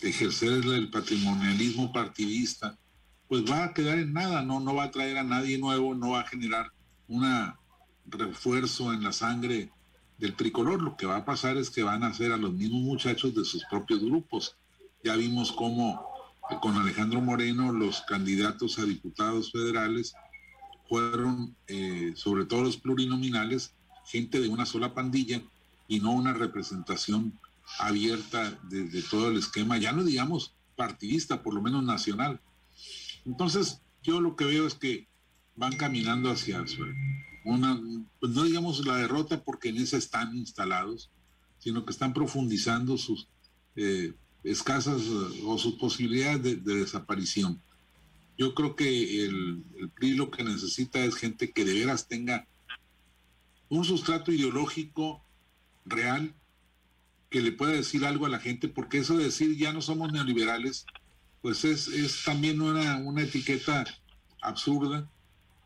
ejercer 0.00 0.64
el 0.66 0.90
patrimonialismo 0.90 1.92
partidista, 1.92 2.78
pues 3.28 3.50
va 3.50 3.64
a 3.64 3.74
quedar 3.74 3.98
en 3.98 4.12
nada, 4.12 4.42
no, 4.42 4.60
no 4.60 4.74
va 4.74 4.84
a 4.84 4.90
traer 4.90 5.16
a 5.16 5.22
nadie 5.22 5.58
nuevo, 5.58 5.94
no 5.94 6.10
va 6.10 6.20
a 6.20 6.28
generar 6.28 6.73
un 7.08 7.52
refuerzo 8.06 8.92
en 8.92 9.02
la 9.02 9.12
sangre 9.12 9.70
del 10.18 10.34
tricolor. 10.34 10.82
Lo 10.82 10.96
que 10.96 11.06
va 11.06 11.16
a 11.18 11.24
pasar 11.24 11.56
es 11.56 11.70
que 11.70 11.82
van 11.82 12.02
a 12.02 12.08
hacer 12.08 12.32
a 12.32 12.36
los 12.36 12.52
mismos 12.52 12.82
muchachos 12.82 13.34
de 13.34 13.44
sus 13.44 13.64
propios 13.64 14.00
grupos. 14.00 14.56
Ya 15.02 15.16
vimos 15.16 15.52
cómo 15.52 16.06
eh, 16.50 16.56
con 16.60 16.76
Alejandro 16.76 17.20
Moreno 17.20 17.72
los 17.72 18.02
candidatos 18.02 18.78
a 18.78 18.84
diputados 18.84 19.52
federales 19.52 20.14
fueron, 20.88 21.56
eh, 21.66 22.12
sobre 22.14 22.44
todo 22.44 22.62
los 22.62 22.76
plurinominales, 22.76 23.72
gente 24.06 24.40
de 24.40 24.48
una 24.48 24.66
sola 24.66 24.94
pandilla 24.94 25.42
y 25.88 26.00
no 26.00 26.12
una 26.12 26.32
representación 26.32 27.38
abierta 27.78 28.58
de, 28.64 29.02
todo 29.02 29.28
el 29.28 29.38
esquema, 29.38 29.78
ya 29.78 29.92
no 29.92 30.04
digamos 30.04 30.54
partidista, 30.76 31.42
por 31.42 31.54
lo 31.54 31.62
menos 31.62 31.82
nacional. 31.82 32.40
Entonces, 33.24 33.80
yo 34.02 34.20
lo 34.20 34.36
que 34.36 34.44
veo 34.44 34.66
es 34.66 34.74
que 34.74 35.06
van 35.56 35.76
caminando 35.76 36.30
hacia 36.30 36.64
una, 37.44 37.80
pues 38.20 38.32
no 38.32 38.44
digamos 38.44 38.84
la 38.86 38.96
derrota 38.96 39.42
porque 39.42 39.68
en 39.68 39.76
esa 39.76 39.96
están 39.96 40.36
instalados, 40.36 41.10
sino 41.58 41.84
que 41.84 41.92
están 41.92 42.12
profundizando 42.12 42.96
sus 42.96 43.28
eh, 43.76 44.14
escasas 44.42 45.02
o 45.44 45.58
sus 45.58 45.74
posibilidades 45.74 46.64
de, 46.64 46.74
desaparición. 46.74 47.60
Yo 48.36 48.54
creo 48.54 48.74
que 48.74 49.24
el, 49.24 49.62
PRI 49.94 50.14
lo 50.14 50.30
que 50.30 50.42
necesita 50.42 51.04
es 51.04 51.14
gente 51.14 51.52
que 51.52 51.64
de 51.64 51.74
veras 51.74 52.08
tenga 52.08 52.46
un 53.68 53.84
sustrato 53.84 54.32
ideológico 54.32 55.24
real 55.84 56.34
que 57.30 57.40
le 57.40 57.52
pueda 57.52 57.72
decir 57.72 58.04
algo 58.04 58.26
a 58.26 58.30
la 58.30 58.38
gente, 58.38 58.68
porque 58.68 58.98
eso 58.98 59.16
de 59.16 59.24
decir 59.24 59.56
ya 59.56 59.72
no 59.72 59.82
somos 59.82 60.12
neoliberales, 60.12 60.86
pues 61.42 61.64
es, 61.64 61.90
también 62.24 62.60
una 62.60 63.22
etiqueta 63.22 63.84
absurda, 64.40 65.10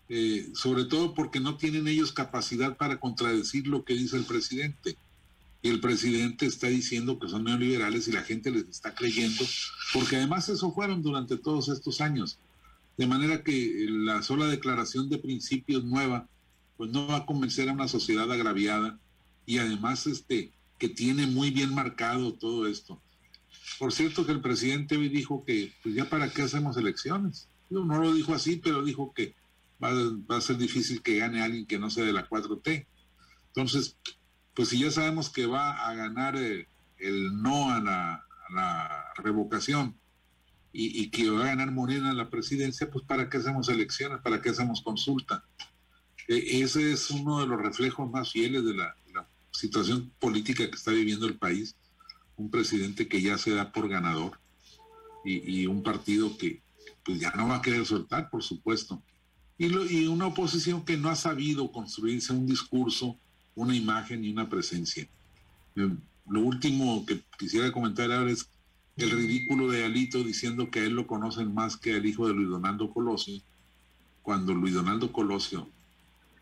eh, 0.08 0.50
sobre 0.54 0.84
todo 0.84 1.14
porque 1.14 1.40
no 1.40 1.56
tienen 1.56 1.86
ellos 1.86 2.12
capacidad 2.12 2.76
para 2.76 2.98
contradecir 2.98 3.66
lo 3.66 3.84
que 3.84 3.94
dice 3.94 4.16
el 4.16 4.24
presidente. 4.24 4.96
Y 5.60 5.68
el 5.70 5.80
presidente 5.80 6.46
está 6.46 6.68
diciendo 6.68 7.18
que 7.18 7.28
son 7.28 7.44
neoliberales 7.44 8.06
y 8.08 8.12
la 8.12 8.22
gente 8.22 8.50
les 8.50 8.68
está 8.68 8.94
creyendo, 8.94 9.44
porque 9.92 10.16
además 10.16 10.48
eso 10.48 10.72
fueron 10.72 11.02
durante 11.02 11.36
todos 11.36 11.68
estos 11.68 12.00
años. 12.00 12.38
De 12.96 13.06
manera 13.06 13.42
que 13.42 13.86
la 13.88 14.22
sola 14.22 14.46
declaración 14.46 15.08
de 15.08 15.18
principios 15.18 15.84
nueva, 15.84 16.28
pues 16.76 16.90
no 16.90 17.08
va 17.08 17.18
a 17.18 17.26
convencer 17.26 17.68
a 17.68 17.72
una 17.72 17.88
sociedad 17.88 18.30
agraviada 18.30 18.98
y 19.46 19.58
además 19.58 20.06
este, 20.06 20.52
que 20.78 20.88
tiene 20.88 21.26
muy 21.26 21.50
bien 21.50 21.74
marcado 21.74 22.34
todo 22.34 22.66
esto. 22.66 23.00
Por 23.78 23.92
cierto 23.92 24.24
que 24.24 24.32
el 24.32 24.40
presidente 24.40 24.96
hoy 24.96 25.08
dijo 25.08 25.44
que 25.44 25.72
pues 25.82 25.94
ya 25.94 26.08
para 26.08 26.30
qué 26.30 26.42
hacemos 26.42 26.76
elecciones. 26.76 27.48
No 27.68 27.84
lo 27.84 28.14
dijo 28.14 28.32
así, 28.32 28.56
pero 28.56 28.82
dijo 28.82 29.12
que 29.12 29.34
va, 29.82 30.36
a 30.36 30.40
ser 30.40 30.56
difícil 30.56 31.02
que 31.02 31.18
gane 31.18 31.42
alguien 31.42 31.66
que 31.66 31.78
no 31.78 31.90
sea 31.90 32.04
de 32.04 32.12
la 32.12 32.28
4T. 32.28 32.86
Entonces, 33.48 33.96
pues 34.54 34.68
si 34.68 34.80
ya 34.80 34.90
sabemos 34.90 35.30
que 35.30 35.46
va 35.46 35.86
a 35.86 35.94
ganar 35.94 36.36
eh, 36.36 36.66
el, 36.98 37.40
no 37.40 37.70
a 37.70 37.80
la, 37.80 38.24
revocación 39.16 39.96
y, 40.72 41.10
que 41.10 41.28
va 41.28 41.42
a 41.42 41.46
ganar 41.48 41.72
Morena 41.72 42.12
la 42.12 42.30
presidencia, 42.30 42.88
pues 42.90 43.04
para 43.04 43.28
qué 43.28 43.38
hacemos 43.38 43.68
elecciones, 43.68 44.20
para 44.22 44.40
qué 44.40 44.50
hacemos 44.50 44.80
consulta. 44.80 45.44
E, 46.28 46.62
ese 46.62 46.92
es 46.92 47.10
uno 47.10 47.40
de 47.40 47.46
los 47.46 47.60
reflejos 47.60 48.08
más 48.10 48.30
fieles 48.32 48.64
de 48.64 48.74
la, 48.74 48.94
situación 49.50 50.12
política 50.20 50.68
que 50.68 50.76
está 50.76 50.92
viviendo 50.92 51.26
el 51.26 51.36
país, 51.36 51.74
un 52.36 52.48
presidente 52.48 53.08
que 53.08 53.20
ya 53.20 53.38
se 53.38 53.50
da 53.50 53.72
por 53.72 53.88
ganador 53.88 54.38
y, 55.24 55.66
un 55.66 55.82
partido 55.82 56.36
que 56.36 56.62
pues 57.04 57.18
ya 57.18 57.32
no 57.32 57.48
va 57.48 57.56
a 57.56 57.62
querer 57.62 57.84
soltar, 57.84 58.30
por 58.30 58.44
supuesto, 58.44 59.02
y, 59.58 60.06
una 60.06 60.26
oposición 60.26 60.84
que 60.84 60.96
no 60.96 61.08
ha 61.08 61.16
sabido 61.16 61.70
construirse 61.72 62.32
un 62.32 62.46
discurso, 62.46 63.16
una 63.56 63.74
imagen 63.74 64.24
y 64.24 64.30
una 64.30 64.48
presencia. 64.48 65.08
Eh, 65.74 65.90
lo 66.28 66.40
último 66.40 67.04
que 67.04 67.20
quisiera 67.38 67.72
comentar 67.72 68.12
ahora 68.12 68.30
es 68.30 68.48
el 68.96 69.10
ridículo 69.10 69.68
de 69.70 69.84
Alito 69.84 70.22
diciendo 70.22 70.70
que 70.70 70.80
a 70.80 70.84
él 70.84 70.94
lo 70.94 71.06
conocen 71.06 71.52
más 71.54 71.76
que 71.76 71.94
al 71.94 72.06
hijo 72.06 72.28
de 72.28 72.34
Luis 72.34 72.48
Donaldo 72.48 72.90
Colosio, 72.92 73.40
cuando 74.22 74.54
Luis 74.54 74.74
Donaldo 74.74 75.12
Colosio 75.12 75.68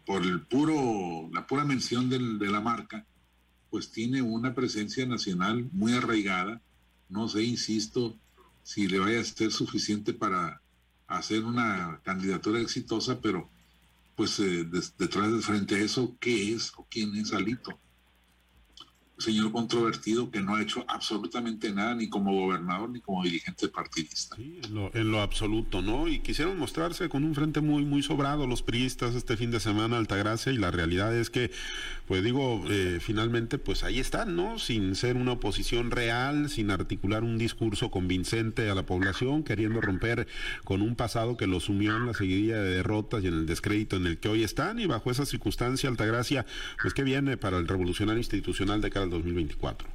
por 0.05 0.23
el 0.23 0.41
puro, 0.43 1.29
la 1.33 1.47
pura 1.47 1.65
mención 1.65 2.09
de 2.09 2.51
la 2.51 2.61
marca, 2.61 3.05
pues 3.71 3.91
tiene 3.91 4.23
una 4.23 4.55
presencia 4.55 5.05
nacional 5.05 5.69
muy 5.73 5.93
arraigada. 5.93 6.61
No 7.09 7.29
sé, 7.29 7.43
insisto, 7.43 8.17
si 8.63 8.89
le 8.89 9.01
vaya 9.01 9.21
a 9.21 9.25
ser 9.25 9.51
suficiente 9.51 10.13
para 10.13 10.61
hacer 11.07 11.45
una 11.45 12.01
candidatura 12.05 12.61
exitosa, 12.61 13.21
pero 13.21 13.49
pues 14.15 14.39
eh, 14.41 14.67
detrás 14.99 15.33
de 15.33 15.41
frente 15.41 15.75
a 15.77 15.79
eso, 15.79 16.17
¿qué 16.21 16.55
es 16.55 16.73
o 16.77 16.87
quién 16.91 17.15
es 17.17 17.33
Alito? 17.33 17.79
Señor 19.19 19.51
controvertido 19.51 20.31
que 20.31 20.41
no 20.41 20.55
ha 20.55 20.63
hecho 20.63 20.85
absolutamente 20.89 21.73
nada 21.73 21.95
ni 21.95 22.09
como 22.09 22.33
gobernador 22.33 22.91
ni 22.91 23.01
como 23.01 23.23
dirigente 23.23 23.69
partidista. 23.69 24.37
en, 24.37 25.11
lo, 25.11 25.21
absoluto, 25.21 25.81
¿no? 25.81 26.07
Y 26.09 26.19
quisieron 26.19 26.59
mostrarse 26.59 27.09
con 27.09 27.25
un 27.25 27.35
frente 27.35 27.61
muy, 27.61 27.85
muy 27.85 28.03
sobrado 28.03 28.47
los 28.47 28.63
priistas 28.63 29.15
este 29.15 29.37
fin 29.37 29.51
de 29.51 29.61
semana, 29.61 29.97
Altagracia, 29.97 30.53
y 30.53 30.59
la 30.59 30.71
realidad 30.71 31.17
es 31.17 31.31
que, 31.31 31.51
pues 32.07 32.23
digo, 32.23 32.63
eh, 32.69 32.99
finalmente, 33.01 33.59
pues 33.59 33.85
ahí 33.85 33.99
están, 33.99 34.37
¿no? 34.37 34.59
Sin 34.59 34.95
ser 34.95 35.17
una 35.17 35.33
oposición 35.33 35.91
real, 35.91 36.51
sin 36.51 36.71
articular 36.71 37.25
un 37.25 37.39
discurso 37.39 37.91
convincente 37.91 38.69
a 38.69 38.75
la 38.75 38.85
población, 38.85 39.45
queriendo 39.45 39.81
romper 39.81 40.27
con 40.65 40.83
un 40.83 40.95
pasado 40.95 41.37
que 41.37 41.47
los 41.47 41.65
sumió 41.65 41.97
en 41.97 42.07
la 42.07 42.15
seguidilla 42.15 42.61
de 42.61 42.77
derrotas 42.77 43.25
y 43.25 43.29
en 43.29 43.35
el 43.35 43.47
descrédito 43.47 43.97
en 43.97 44.07
el 44.07 44.19
que 44.19 44.29
hoy 44.29 44.43
están, 44.43 44.79
y 44.79 44.87
bajo 44.87 45.11
esa 45.11 45.25
circunstancia, 45.25 45.89
Altagracia, 45.89 46.45
pues 46.83 46.93
¿qué 46.93 47.03
viene 47.03 47.37
para 47.37 47.57
el 47.59 47.67
revolucionario 47.67 48.19
institucional 48.19 48.81
de 48.83 48.91
cara 49.11 49.17
2024? 49.17 49.89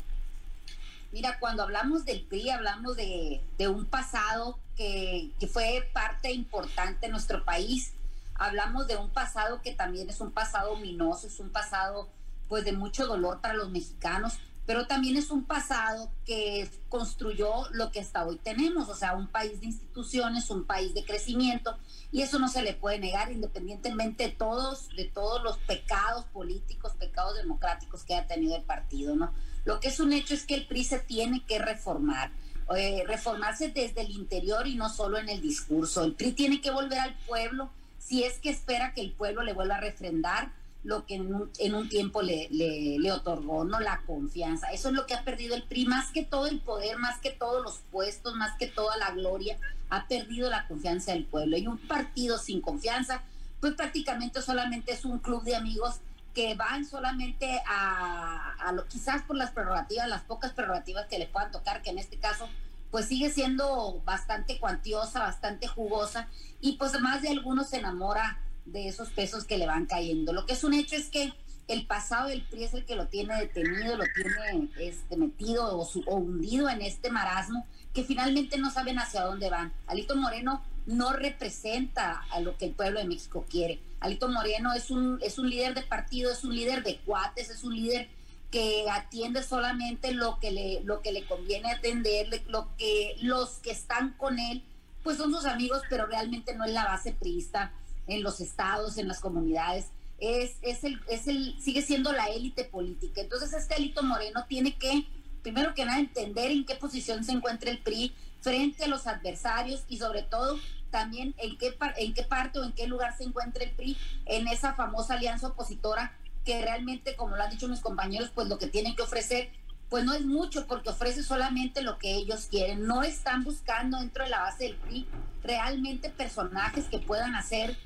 Mira, 1.11 1.37
cuando 1.39 1.63
hablamos 1.63 2.05
del 2.05 2.21
PRI, 2.21 2.51
hablamos 2.51 2.95
de, 2.95 3.41
un 3.67 3.85
pasado 3.85 4.57
que, 4.77 5.31
fue 5.51 5.89
parte 5.93 6.31
importante 6.31 7.07
de 7.07 7.11
nuestro 7.11 7.43
país. 7.43 7.93
Hablamos 8.35 8.87
de 8.87 8.95
un 8.95 9.09
pasado 9.09 9.61
que 9.61 9.73
también 9.73 10.09
es 10.09 10.21
un 10.21 10.31
pasado 10.31 10.71
ominoso, 10.71 11.27
es 11.27 11.39
un 11.39 11.49
pasado 11.49 12.09
pues 12.47 12.65
de 12.65 12.73
mucho 12.73 13.07
dolor 13.07 13.39
para 13.39 13.53
los 13.53 13.69
mexicanos, 13.69 14.33
pero 14.71 14.87
también 14.87 15.17
es 15.17 15.31
un 15.31 15.43
pasado 15.43 16.09
que 16.25 16.69
construyó 16.87 17.67
lo 17.73 17.91
que 17.91 17.99
hasta 17.99 18.25
hoy 18.25 18.37
tenemos, 18.37 18.87
o 18.87 18.95
sea, 18.95 19.15
un 19.15 19.27
país 19.27 19.59
de 19.59 19.65
instituciones, 19.65 20.49
un 20.49 20.63
país 20.63 20.93
de 20.93 21.03
crecimiento, 21.03 21.77
y 22.09 22.21
eso 22.21 22.39
no 22.39 22.47
se 22.47 22.61
le 22.61 22.73
puede 22.73 22.97
negar 22.97 23.33
independientemente 23.33 24.23
de 24.23 24.29
todos, 24.29 24.87
de 24.95 25.03
todos 25.03 25.43
los 25.43 25.57
pecados 25.57 26.23
políticos, 26.31 26.93
pecados 26.97 27.35
democráticos 27.35 28.05
que 28.05 28.15
ha 28.15 28.27
tenido 28.27 28.55
el 28.55 28.63
partido, 28.63 29.13
¿no? 29.13 29.33
Lo 29.65 29.81
que 29.81 29.89
es 29.89 29.99
un 29.99 30.13
hecho 30.13 30.33
es 30.33 30.45
que 30.45 30.55
el 30.55 30.65
PRI 30.65 30.85
se 30.85 30.99
tiene 30.99 31.43
que 31.45 31.59
reformar, 31.59 32.31
eh, 32.73 33.03
reformarse 33.05 33.71
desde 33.71 33.99
el 33.99 34.11
interior 34.11 34.67
y 34.67 34.75
no 34.75 34.87
solo 34.87 35.17
en 35.17 35.27
el 35.27 35.41
discurso. 35.41 36.05
El 36.05 36.13
PRI 36.13 36.31
tiene 36.31 36.61
que 36.61 36.71
volver 36.71 36.99
al 36.99 37.17
pueblo 37.27 37.69
si 37.99 38.23
es 38.23 38.39
que 38.39 38.49
espera 38.51 38.93
que 38.93 39.01
el 39.01 39.11
pueblo 39.11 39.43
le 39.43 39.51
vuelva 39.51 39.75
a 39.75 39.81
refrendar 39.81 40.53
lo 40.83 41.05
que 41.05 41.15
en 41.15 41.75
un, 41.75 41.89
tiempo 41.89 42.21
le, 42.21 42.47
le, 42.49 43.11
otorgó, 43.11 43.63
¿no? 43.63 43.79
La 43.79 44.01
confianza. 44.07 44.71
Eso 44.71 44.89
es 44.89 44.95
lo 44.95 45.05
que 45.05 45.13
ha 45.13 45.23
perdido 45.23 45.55
el 45.55 45.63
PRI, 45.63 45.85
más 45.85 46.11
que 46.11 46.23
todo 46.23 46.47
el 46.47 46.59
poder, 46.59 46.97
más 46.97 47.19
que 47.19 47.29
todos 47.29 47.63
los 47.63 47.79
puestos, 47.91 48.35
más 48.35 48.57
que 48.57 48.67
toda 48.67 48.97
la 48.97 49.11
gloria, 49.11 49.57
ha 49.89 50.07
perdido 50.07 50.49
la 50.49 50.67
confianza 50.67 51.11
del 51.11 51.25
pueblo. 51.25 51.57
Y 51.57 51.67
un 51.67 51.77
partido 51.77 52.39
sin 52.39 52.61
confianza, 52.61 53.21
pues 53.59 53.75
prácticamente 53.75 54.41
solamente 54.41 54.91
es 54.91 55.05
un 55.05 55.19
club 55.19 55.43
de 55.43 55.55
amigos 55.55 55.99
que 56.33 56.55
van 56.55 56.85
solamente 56.85 57.61
a, 57.67 58.71
lo, 58.73 58.87
quizás 58.87 59.21
por 59.23 59.35
las 59.35 59.51
prerrogativas, 59.51 60.07
las 60.07 60.21
pocas 60.23 60.53
prerrogativas 60.53 61.05
que 61.07 61.19
le 61.19 61.27
puedan 61.27 61.51
tocar, 61.51 61.81
que 61.81 61.89
en 61.89 61.99
este 61.99 62.17
caso 62.17 62.49
pues 62.89 63.05
sigue 63.05 63.29
siendo 63.29 64.01
bastante 64.03 64.59
cuantiosa, 64.59 65.19
bastante 65.19 65.67
jugosa, 65.67 66.27
y 66.59 66.73
pues 66.73 66.99
más 66.99 67.21
de 67.21 67.29
algunos 67.29 67.69
se 67.69 67.77
enamora 67.77 68.39
de 68.65 68.87
esos 68.87 69.09
pesos 69.09 69.45
que 69.45 69.57
le 69.57 69.67
van 69.67 69.85
cayendo. 69.85 70.33
Lo 70.33 70.45
que 70.45 70.53
es 70.53 70.63
un 70.63 70.73
hecho 70.73 70.95
es 70.95 71.09
que 71.09 71.33
el 71.67 71.85
pasado 71.85 72.27
del 72.27 72.43
PRI 72.43 72.65
es 72.65 72.73
el 72.73 72.85
que 72.85 72.95
lo 72.95 73.07
tiene 73.07 73.35
detenido, 73.37 73.95
lo 73.95 74.03
tiene 74.13 74.69
este, 74.79 75.15
metido 75.15 75.77
o, 75.77 76.15
hundido 76.15 76.69
en 76.69 76.81
este 76.81 77.09
marasmo 77.09 77.65
que 77.93 78.03
finalmente 78.03 78.57
no 78.57 78.71
saben 78.71 78.99
hacia 78.99 79.23
dónde 79.23 79.49
van. 79.49 79.73
Alito 79.87 80.15
Moreno 80.15 80.63
no 80.85 81.13
representa 81.13 82.25
a 82.31 82.39
lo 82.39 82.57
que 82.57 82.65
el 82.65 82.71
pueblo 82.71 82.99
de 82.99 83.05
México 83.05 83.45
quiere. 83.49 83.79
Alito 83.99 84.27
Moreno 84.27 84.73
es 84.73 84.91
un, 84.91 85.19
es 85.21 85.37
un 85.39 85.49
líder 85.49 85.73
de 85.73 85.83
partido, 85.83 86.31
es 86.31 86.43
un 86.43 86.55
líder 86.55 86.83
de 86.83 86.97
cuates, 86.99 87.49
es 87.49 87.63
un 87.63 87.75
líder 87.75 88.09
que 88.49 88.85
atiende 88.91 89.43
solamente 89.43 90.13
lo 90.13 90.39
que 90.39 90.51
le, 90.51 90.81
lo 90.83 91.01
que 91.01 91.13
le 91.13 91.25
conviene 91.25 91.71
atender, 91.71 92.43
lo 92.47 92.75
que 92.77 93.15
los 93.21 93.59
que 93.59 93.71
están 93.71 94.11
con 94.17 94.39
él, 94.39 94.63
pues 95.03 95.17
son 95.17 95.31
sus 95.31 95.45
amigos, 95.45 95.81
pero 95.89 96.05
realmente 96.05 96.53
no 96.55 96.65
es 96.65 96.73
la 96.73 96.85
base 96.85 97.13
priista 97.13 97.71
en 98.07 98.23
los 98.23 98.41
estados, 98.41 98.97
en 98.97 99.07
las 99.07 99.19
comunidades, 99.19 99.87
es, 100.19 100.57
es, 100.61 100.83
el, 100.83 101.01
es 101.07 101.27
el, 101.27 101.59
sigue 101.59 101.81
siendo 101.81 102.11
la 102.11 102.27
élite 102.27 102.63
política. 102.63 103.21
Entonces 103.21 103.53
este 103.53 103.73
Alito 103.73 104.03
Moreno 104.03 104.45
tiene 104.47 104.77
que, 104.77 105.07
primero 105.41 105.73
que 105.73 105.83
nada, 105.83 105.99
entender 105.99 106.51
en 106.51 106.65
qué 106.65 106.75
posición 106.75 107.23
se 107.23 107.31
encuentra 107.31 107.71
el 107.71 107.79
PRI 107.79 108.13
frente 108.39 108.85
a 108.85 108.87
los 108.87 109.07
adversarios 109.07 109.83
y 109.87 109.97
sobre 109.97 110.23
todo 110.23 110.59
también 110.91 111.33
en 111.37 111.57
qué, 111.57 111.75
en 111.97 112.13
qué 112.13 112.23
parte 112.23 112.59
o 112.59 112.63
en 112.63 112.73
qué 112.73 112.85
lugar 112.85 113.17
se 113.17 113.23
encuentra 113.23 113.63
el 113.63 113.71
PRI 113.71 113.97
en 114.25 114.47
esa 114.47 114.73
famosa 114.73 115.15
alianza 115.15 115.47
opositora 115.47 116.15
que 116.45 116.61
realmente, 116.61 117.15
como 117.15 117.35
lo 117.35 117.43
han 117.43 117.49
dicho 117.49 117.67
mis 117.67 117.81
compañeros, 117.81 118.31
pues 118.33 118.47
lo 118.47 118.57
que 118.57 118.67
tienen 118.67 118.95
que 118.95 119.03
ofrecer 119.03 119.49
pues 119.89 120.05
no 120.05 120.13
es 120.13 120.25
mucho 120.25 120.67
porque 120.67 120.89
ofrece 120.89 121.21
solamente 121.21 121.81
lo 121.81 121.97
que 121.97 122.13
ellos 122.13 122.47
quieren. 122.49 122.87
No 122.87 123.03
están 123.03 123.43
buscando 123.43 123.99
dentro 123.99 124.23
de 124.23 124.29
la 124.29 124.39
base 124.39 124.63
del 124.65 124.75
PRI 124.77 125.05
realmente 125.43 126.09
personajes 126.09 126.85
que 126.85 126.99
puedan 126.99 127.35
hacer 127.35 127.77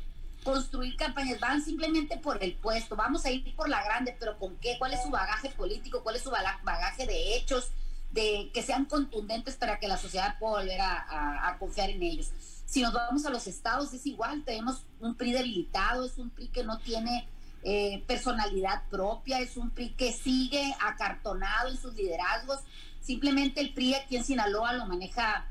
construir 0.46 0.96
campañas, 0.96 1.40
van 1.40 1.62
simplemente 1.62 2.18
por 2.18 2.42
el 2.42 2.54
puesto, 2.54 2.96
vamos 2.96 3.26
a 3.26 3.32
ir 3.32 3.56
por 3.56 3.68
la 3.68 3.84
grande, 3.84 4.16
pero 4.18 4.38
¿con 4.38 4.56
qué? 4.58 4.76
¿Cuál 4.78 4.94
es 4.94 5.02
su 5.02 5.10
bagaje 5.10 5.50
político? 5.50 6.04
¿Cuál 6.04 6.18
es 6.18 6.22
su 6.22 6.30
bagaje 6.30 7.08
de 7.08 7.36
hechos? 7.36 7.72
De 8.12 8.52
que 8.54 8.62
sean 8.62 8.86
contundentes 8.86 9.56
para 9.56 9.80
que 9.80 9.88
la 9.88 9.98
sociedad 9.98 10.38
pueda 10.40 10.62
volver 10.62 10.80
a, 10.80 11.58
confiar 11.60 11.90
en 11.90 12.04
ellos. 12.04 12.32
Si 12.66 12.84
nos 12.84 12.94
vamos 12.94 13.26
a 13.26 13.32
los 13.32 13.48
estados 13.48 13.92
es 13.94 14.06
igual, 14.06 14.44
tenemos 14.46 14.84
un 15.00 15.16
PRI 15.16 15.34
debilitado, 15.34 16.06
es 16.06 16.18
un 16.20 16.30
PRI 16.30 16.50
que 16.50 16.64
no 16.64 16.78
tiene 16.78 17.28
eh, 17.64 18.04
personalidad 18.06 18.84
propia, 18.90 19.40
es 19.40 19.58
un 19.58 19.72
PRI 19.72 19.94
que 19.94 20.14
sigue 20.14 20.76
acartonado 20.80 21.70
en 21.70 21.78
sus 21.78 21.96
liderazgos. 21.96 22.60
Simplemente 23.02 23.62
el 23.62 23.74
PRI 23.74 23.96
aquí 23.96 24.16
en 24.16 24.24
Sinaloa 24.24 24.74
lo 24.74 24.86
maneja, 24.86 25.48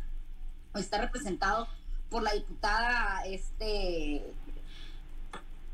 está 0.75 1.01
representado 1.01 1.67
por 2.11 2.23
la 2.23 2.33
diputada 2.33 3.25
este 3.27 4.23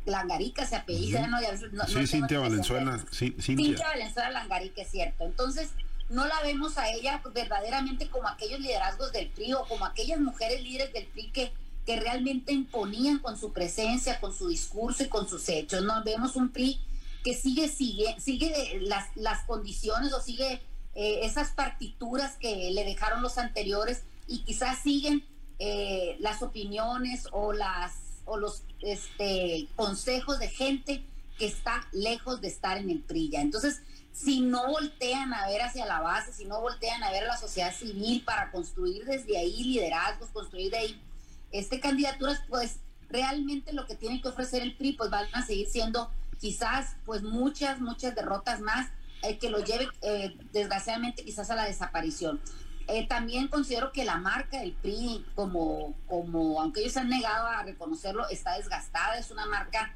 Langarica 0.07 0.67
se 0.67 0.77
apellida, 0.77 1.27
¿no? 1.27 1.39
sí, 1.87 2.07
Cintia 2.07 2.39
Valenzuela. 2.39 2.99
Sí, 3.11 3.37
Cintia. 3.41 3.87
Valenzuela 3.87 4.31
Langarica, 4.31 4.83
es 4.83 4.91
cierto. 4.91 5.25
Entonces, 5.25 5.71
no 6.09 6.27
la 6.27 6.41
vemos 6.43 6.79
a 6.79 6.91
ella 6.91 7.23
verdaderamente 7.33 8.09
como 8.09 8.29
aquellos 8.29 8.61
liderazgos 8.61 9.13
del 9.13 9.29
PRI 9.29 9.55
o 9.55 9.65
como 9.67 9.85
aquellas 9.85 10.19
mujeres 10.19 10.63
líderes 10.63 10.93
del 10.93 11.07
PRI 11.07 11.31
que, 11.31 11.53
que 11.87 12.01
realmente 12.01 12.53
imponían 12.53 13.19
con 13.19 13.39
su 13.39 13.53
presencia, 13.53 14.21
con 14.21 14.35
su 14.35 14.49
discurso 14.49 15.05
y 15.05 15.09
con 15.09 15.29
sus 15.29 15.49
hechos. 15.49 15.83
No 15.85 16.03
vemos 16.03 16.37
un 16.37 16.51
PRI 16.51 16.81
que 17.23 17.35
sigue, 17.35 17.69
sigue, 17.69 18.17
sigue 18.19 18.81
las, 18.81 19.15
las 19.15 19.45
condiciones 19.45 20.13
o 20.13 20.21
sigue 20.21 20.61
eh, 20.95 21.21
esas 21.23 21.51
partituras 21.51 22.37
que 22.37 22.71
le 22.73 22.85
dejaron 22.85 23.23
los 23.23 23.39
anteriores 23.39 24.03
y 24.27 24.39
quizás 24.41 24.79
siguen 24.83 25.25
eh, 25.59 26.17
las 26.21 26.43
opiniones 26.43 27.29
o 27.33 27.53
las 27.53 27.93
o 28.31 28.39
los 28.39 28.63
este, 28.81 29.67
consejos 29.75 30.39
de 30.39 30.49
gente 30.49 31.05
que 31.37 31.47
está 31.47 31.89
lejos 31.93 32.41
de 32.41 32.49
estar 32.49 32.79
en 32.79 32.91
el 32.91 33.01
PRI 33.01 33.31
Entonces, 33.35 33.83
si 34.13 34.41
no 34.41 34.69
voltean 34.69 35.35
a 35.35 35.49
ver 35.49 35.63
hacia 35.63 35.85
la 35.87 36.01
base, 36.01 36.33
si 36.33 36.45
no 36.45 36.61
voltean 36.61 37.03
a 37.03 37.11
ver 37.11 37.25
a 37.25 37.29
la 37.29 37.37
sociedad 37.37 37.75
civil 37.75 38.23
para 38.25 38.53
construir 38.53 39.05
desde 39.05 39.37
ahí 39.37 39.65
liderazgos, 39.65 40.31
construir 40.31 40.71
de 40.71 40.77
ahí 40.77 41.03
este 41.51 41.81
candidaturas, 41.81 42.41
pues 42.49 42.77
realmente 43.09 43.73
lo 43.73 43.87
que 43.87 43.97
tiene 43.97 44.21
que 44.23 44.29
ofrecer 44.29 44.63
el 44.63 44.77
PRI, 44.77 44.93
pues 44.93 45.11
van 45.11 45.27
a 45.33 45.45
seguir 45.45 45.69
siendo 45.69 46.11
quizás 46.39 46.97
pues 47.05 47.23
muchas, 47.23 47.81
muchas 47.81 48.15
derrotas 48.15 48.61
más 48.61 48.89
eh, 49.23 49.39
que 49.39 49.51
lo 49.51 49.59
lleve 49.59 49.89
eh, 50.03 50.37
desgraciadamente 50.53 51.25
quizás 51.25 51.51
a 51.51 51.57
la 51.57 51.65
desaparición. 51.65 52.41
Eh, 52.93 53.07
también 53.07 53.47
considero 53.47 53.93
que 53.93 54.05
la 54.05 54.17
marca 54.17 54.59
del 54.59 54.73
PRI, 54.73 55.25
como, 55.37 55.95
como, 56.09 56.61
aunque 56.61 56.81
ellos 56.81 56.97
han 56.97 57.09
negado 57.09 57.47
a 57.47 57.63
reconocerlo, 57.63 58.29
está 58.29 58.57
desgastada, 58.57 59.17
es 59.17 59.31
una 59.31 59.47
marca 59.47 59.95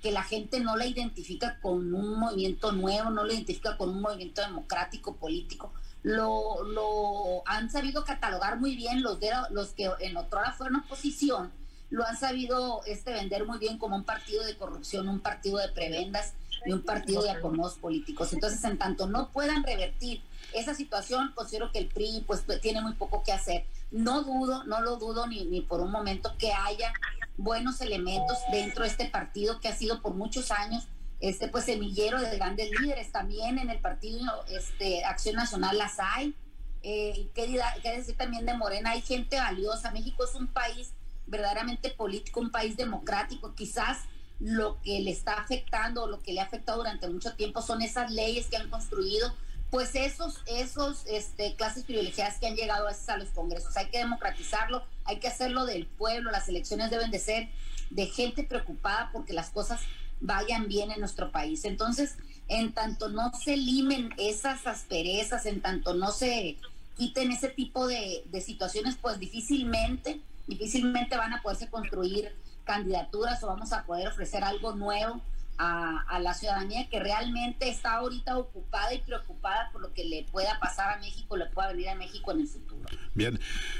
que 0.00 0.12
la 0.12 0.22
gente 0.22 0.60
no 0.60 0.76
la 0.76 0.86
identifica 0.86 1.58
con 1.60 1.92
un 1.92 2.20
movimiento 2.20 2.70
nuevo, 2.70 3.10
no 3.10 3.24
la 3.24 3.32
identifica 3.32 3.76
con 3.76 3.88
un 3.88 4.00
movimiento 4.00 4.42
democrático, 4.42 5.16
político. 5.16 5.72
Lo, 6.04 6.62
lo 6.62 7.42
han 7.46 7.68
sabido 7.68 8.04
catalogar 8.04 8.60
muy 8.60 8.76
bien 8.76 9.02
los, 9.02 9.18
de, 9.18 9.30
los 9.50 9.70
que 9.70 9.90
en 9.98 10.16
otra 10.16 10.40
hora 10.40 10.52
fueron 10.52 10.76
oposición, 10.76 11.50
lo 11.90 12.04
han 12.04 12.16
sabido 12.16 12.82
este, 12.86 13.12
vender 13.12 13.44
muy 13.44 13.58
bien 13.58 13.78
como 13.78 13.96
un 13.96 14.04
partido 14.04 14.44
de 14.44 14.56
corrupción, 14.56 15.08
un 15.08 15.20
partido 15.20 15.58
de 15.58 15.68
prebendas 15.68 16.34
y 16.64 16.72
un 16.72 16.82
partido 16.82 17.22
de 17.22 17.30
acomodos 17.30 17.74
políticos. 17.74 18.32
Entonces, 18.32 18.62
en 18.64 18.78
tanto 18.78 19.06
no 19.06 19.30
puedan 19.30 19.62
revertir 19.62 20.22
esa 20.56 20.74
situación, 20.74 21.32
considero 21.34 21.70
que 21.70 21.78
el 21.78 21.88
PRI 21.88 22.24
pues 22.26 22.44
tiene 22.60 22.80
muy 22.80 22.94
poco 22.94 23.22
que 23.22 23.32
hacer. 23.32 23.66
No 23.90 24.22
dudo, 24.22 24.64
no 24.64 24.80
lo 24.80 24.96
dudo 24.96 25.26
ni, 25.26 25.44
ni 25.44 25.60
por 25.60 25.80
un 25.80 25.90
momento 25.90 26.34
que 26.38 26.52
haya 26.52 26.92
buenos 27.36 27.80
elementos 27.80 28.38
dentro 28.50 28.84
de 28.84 28.90
este 28.90 29.06
partido 29.06 29.60
que 29.60 29.68
ha 29.68 29.76
sido 29.76 30.00
por 30.00 30.14
muchos 30.14 30.50
años 30.50 30.88
este 31.20 31.48
pues 31.48 31.64
semillero 31.64 32.20
de 32.20 32.36
grandes 32.36 32.70
líderes. 32.80 33.12
También 33.12 33.58
en 33.58 33.70
el 33.70 33.78
partido 33.80 34.44
este, 34.50 35.04
Acción 35.04 35.36
Nacional 35.36 35.78
las 35.78 35.98
hay. 35.98 36.34
Eh, 36.82 37.28
¿qué, 37.34 37.60
¿Qué 37.82 37.96
decir 37.96 38.16
también 38.16 38.46
de 38.46 38.54
Morena? 38.54 38.90
Hay 38.90 39.02
gente 39.02 39.36
valiosa. 39.36 39.90
México 39.90 40.24
es 40.24 40.34
un 40.34 40.46
país 40.46 40.92
verdaderamente 41.26 41.90
político, 41.90 42.40
un 42.40 42.50
país 42.50 42.76
democrático. 42.76 43.54
Quizás 43.54 43.98
lo 44.38 44.80
que 44.82 45.00
le 45.00 45.10
está 45.10 45.34
afectando, 45.34 46.06
lo 46.06 46.22
que 46.22 46.32
le 46.32 46.40
ha 46.40 46.44
afectado 46.44 46.78
durante 46.78 47.08
mucho 47.08 47.34
tiempo 47.34 47.62
son 47.62 47.82
esas 47.82 48.10
leyes 48.10 48.46
que 48.48 48.56
han 48.56 48.68
construido 48.68 49.34
pues 49.70 49.94
esos, 49.94 50.40
esos 50.46 51.04
este, 51.06 51.54
clases 51.56 51.84
privilegiadas 51.84 52.38
que 52.38 52.46
han 52.46 52.56
llegado 52.56 52.86
a 52.86 53.16
los 53.16 53.28
congresos. 53.30 53.76
Hay 53.76 53.86
que 53.86 53.98
democratizarlo, 53.98 54.84
hay 55.04 55.18
que 55.18 55.28
hacerlo 55.28 55.66
del 55.66 55.86
pueblo, 55.86 56.30
las 56.30 56.48
elecciones 56.48 56.90
deben 56.90 57.10
de 57.10 57.18
ser 57.18 57.48
de 57.90 58.06
gente 58.06 58.44
preocupada 58.44 59.10
porque 59.12 59.32
las 59.32 59.50
cosas 59.50 59.80
vayan 60.20 60.68
bien 60.68 60.90
en 60.90 61.00
nuestro 61.00 61.32
país. 61.32 61.64
Entonces, 61.64 62.16
en 62.48 62.72
tanto 62.72 63.08
no 63.08 63.32
se 63.32 63.56
limen 63.56 64.14
esas 64.18 64.66
asperezas, 64.66 65.46
en 65.46 65.60
tanto 65.60 65.94
no 65.94 66.12
se 66.12 66.56
quiten 66.96 67.32
ese 67.32 67.48
tipo 67.48 67.86
de, 67.86 68.24
de 68.26 68.40
situaciones, 68.40 68.96
pues 69.00 69.18
difícilmente, 69.18 70.20
difícilmente 70.46 71.16
van 71.16 71.34
a 71.34 71.42
poderse 71.42 71.68
construir 71.68 72.34
candidaturas 72.64 73.42
o 73.42 73.48
vamos 73.48 73.72
a 73.72 73.84
poder 73.84 74.08
ofrecer 74.08 74.42
algo 74.44 74.74
nuevo 74.74 75.20
a, 75.58 76.18
la 76.20 76.34
ciudadanía 76.34 76.88
que 76.88 77.00
realmente 77.00 77.68
está 77.68 77.94
ahorita 77.94 78.38
ocupada 78.38 78.92
y 78.94 79.00
preocupada 79.00 79.70
por 79.72 79.82
lo 79.82 79.92
que 79.92 80.04
le 80.04 80.24
pueda 80.24 80.58
pasar 80.58 80.96
a 80.96 81.00
México, 81.00 81.36
le 81.36 81.46
pueda 81.46 81.68
venir 81.68 81.88
a 81.88 81.94
México 81.94 82.32
en 82.32 82.40
el 82.40 82.48
futuro. 82.48 82.86
Bien, 83.14 83.38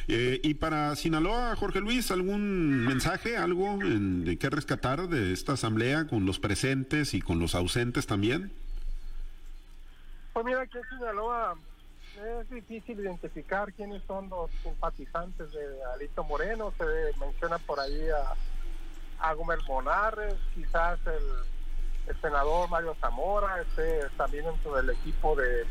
eh, 0.09 0.41
y 0.43 0.55
para 0.55 0.95
Sinaloa, 0.97 1.57
Jorge 1.57 1.81
Luis, 1.81 2.11
¿algún 2.11 2.85
mensaje, 2.85 3.37
algo 3.37 3.79
de 3.79 4.39
qué 4.39 4.51
rescatar 4.51 5.09
de 5.09 5.33
esta 5.33 5.53
asamblea 5.53 6.07
con 6.07 6.27
los 6.27 6.39
presentes 6.39 7.15
y 7.15 7.21
con 7.21 7.39
los 7.39 7.55
ausentes 7.55 8.07
también? 8.07 8.53
Pues 10.33 10.47
mira, 10.47 10.63
aquí 10.63 10.79
en 10.79 10.99
Sinaloa 10.99 11.57
es 12.17 12.51
difícil 12.51 13.01
identificar 13.01 13.73
quiénes 13.73 14.03
son 14.07 14.29
los 14.31 14.51
simpatizantes 14.63 15.51
de 15.53 15.85
Alito 15.95 16.25
Moreno, 16.25 16.73
se 16.79 16.85
menciona 17.19 17.59
por 17.59 17.79
ahí 17.81 18.09
a, 18.09 19.29
a 19.29 19.35
Gómez 19.35 19.59
Monares, 19.69 20.35
quizás 20.55 20.99
el 21.07 21.56
el 22.07 22.21
senador 22.21 22.69
Mario 22.69 22.97
Zamora, 23.01 23.61
este 23.61 24.09
también 24.17 24.45
dentro 24.45 24.75
del 24.77 24.91
equipo 24.91 25.35
de 25.35 25.65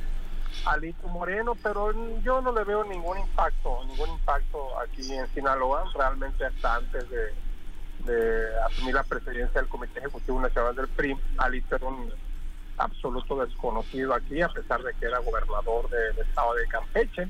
Alito 0.65 1.07
Moreno, 1.07 1.55
pero 1.61 1.91
yo 2.21 2.41
no 2.41 2.51
le 2.51 2.63
veo 2.63 2.83
ningún 2.83 3.19
impacto, 3.19 3.83
ningún 3.87 4.09
impacto 4.09 4.79
aquí 4.79 5.13
en 5.13 5.27
Sinaloa, 5.33 5.85
realmente 5.93 6.45
hasta 6.45 6.75
antes 6.75 7.05
de, 7.09 7.33
asumir 8.65 8.93
la 8.93 9.03
presidencia 9.03 9.59
del 9.61 9.69
Comité 9.69 9.99
Ejecutivo 9.99 10.39
Nacional 10.39 10.75
del 10.75 10.87
PRI, 10.89 11.17
Alito 11.37 11.75
era 11.75 11.87
un 11.87 12.11
absoluto 12.77 13.43
desconocido 13.43 14.13
aquí, 14.13 14.41
a 14.41 14.49
pesar 14.49 14.83
de 14.83 14.93
que 14.93 15.05
era 15.05 15.19
gobernador 15.19 15.89
del 15.89 16.17
estado 16.19 16.53
de 16.55 16.67
Campeche. 16.67 17.29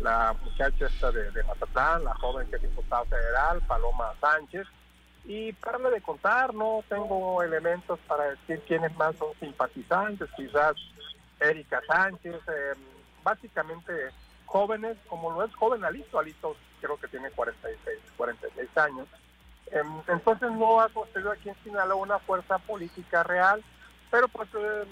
La 0.00 0.34
muchacha 0.42 0.86
esta 0.86 1.10
de, 1.12 1.30
de 1.30 1.42
la 1.42 2.14
joven 2.14 2.48
que 2.48 2.56
es 2.56 2.62
diputada 2.62 3.04
federal, 3.04 3.60
Paloma 3.66 4.12
Sánchez, 4.20 4.66
y 5.32 5.52
para 5.52 5.78
de 5.78 6.00
contar, 6.00 6.52
no 6.52 6.82
tengo 6.88 7.40
elementos 7.40 8.00
para 8.08 8.30
decir 8.30 8.60
quiénes 8.66 8.92
más 8.96 9.14
son 9.14 9.28
simpatizantes, 9.38 10.28
quizás 10.34 10.74
Erika 11.38 11.80
Sánchez, 11.86 12.34
em, 12.34 12.78
básicamente 13.22 13.92
jóvenes, 14.44 14.96
como 15.08 15.30
lo 15.30 15.44
es 15.44 15.54
joven 15.54 15.84
Alito, 15.84 16.18
Alito 16.18 16.56
creo 16.80 16.96
que 16.96 17.06
tiene 17.06 17.30
46, 17.30 17.98
46 18.16 18.76
años. 18.76 19.06
Em, 19.70 19.86
entonces 20.08 20.50
no 20.50 20.80
ha 20.80 20.88
construido 20.88 21.30
aquí 21.30 21.48
en 21.48 21.62
Sinaloa 21.62 22.02
una 22.02 22.18
fuerza 22.18 22.58
política 22.58 23.22
real, 23.22 23.62
pero 24.10 24.26
pues 24.26 24.48
em, 24.54 24.88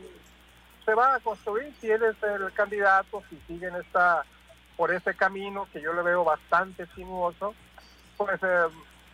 se 0.85 0.95
va 0.95 1.17
a 1.17 1.21
construir 1.21 1.75
si 1.81 1.91
él 1.91 2.05
es 2.05 2.23
el 2.23 2.53
candidato, 2.53 3.25
si 3.29 3.41
siguen 3.49 3.75
esta 3.75 4.25
por 4.77 4.95
ese 4.95 5.17
camino 5.17 5.67
que 5.73 5.81
yo 5.81 5.93
le 5.95 6.03
veo 6.03 6.23
bastante 6.23 6.87
sinuoso, 6.95 7.57
pues 8.17 8.41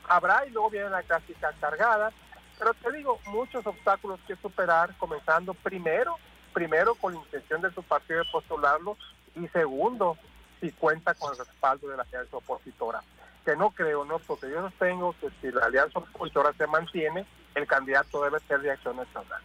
habrá 0.09 0.47
y 0.47 0.51
luego 0.51 0.71
viene 0.71 0.91
la 0.91 1.03
clásica 1.03 1.53
cargada. 1.61 2.13
Pero 2.59 2.75
te 2.75 2.93
digo, 2.93 3.19
muchos 3.27 3.67
obstáculos 3.67 4.21
que 4.27 4.37
superar, 4.37 4.95
comenzando 4.99 5.55
primero, 5.55 6.17
primero 6.53 6.95
con 6.95 7.15
la 7.15 7.21
intención 7.21 7.61
de 7.61 7.73
su 7.73 7.83
partido 7.83 8.21
de 8.21 8.31
postularlo 8.31 8.97
y 9.35 9.49
segundo, 9.49 10.17
si 10.61 10.71
cuenta 10.73 11.15
con 11.15 11.33
el 11.33 11.39
respaldo 11.39 11.89
de 11.89 11.97
la 11.97 12.05
alianza 12.05 12.37
opositora. 12.37 13.03
Que 13.45 13.57
no 13.57 13.71
creo, 13.71 14.05
no, 14.05 14.19
porque 14.21 14.51
yo 14.51 14.63
sostengo 14.63 15.15
que 15.21 15.29
si 15.41 15.51
la 15.51 15.67
alianza 15.67 15.99
opositora 15.99 16.53
se 16.55 16.67
mantiene, 16.67 17.27
el 17.55 17.67
candidato 17.67 18.23
debe 18.23 18.41
ser 18.41 18.61
de 18.61 18.71
acción 18.71 18.97
nacional. 18.97 19.43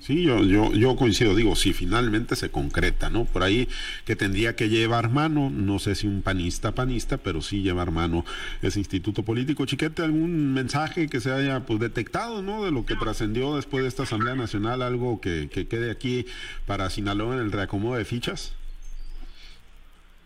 Sí, 0.00 0.22
yo, 0.22 0.42
yo, 0.42 0.72
yo 0.72 0.96
coincido, 0.96 1.34
digo, 1.36 1.54
si 1.54 1.74
finalmente 1.74 2.34
se 2.34 2.50
concreta, 2.50 3.10
¿no? 3.10 3.26
Por 3.26 3.42
ahí 3.42 3.68
que 4.06 4.16
tendría 4.16 4.56
que 4.56 4.70
llevar 4.70 5.10
mano, 5.10 5.50
no 5.50 5.78
sé 5.78 5.94
si 5.94 6.06
un 6.06 6.22
panista, 6.22 6.74
panista, 6.74 7.18
pero 7.18 7.42
sí 7.42 7.60
llevar 7.60 7.90
mano 7.90 8.24
ese 8.62 8.78
instituto 8.78 9.22
político. 9.24 9.66
Chiquete, 9.66 10.02
¿algún 10.02 10.54
mensaje 10.54 11.08
que 11.08 11.20
se 11.20 11.30
haya 11.30 11.66
pues 11.66 11.80
detectado, 11.80 12.40
¿no? 12.40 12.64
De 12.64 12.70
lo 12.70 12.86
que 12.86 12.96
trascendió 12.96 13.54
después 13.56 13.82
de 13.82 13.88
esta 13.88 14.04
Asamblea 14.04 14.34
Nacional, 14.34 14.80
algo 14.80 15.20
que, 15.20 15.50
que 15.52 15.68
quede 15.68 15.90
aquí 15.90 16.24
para 16.66 16.88
Sinaloa 16.88 17.34
en 17.34 17.42
el 17.42 17.52
reacomodo 17.52 17.96
de 17.96 18.06
fichas? 18.06 18.54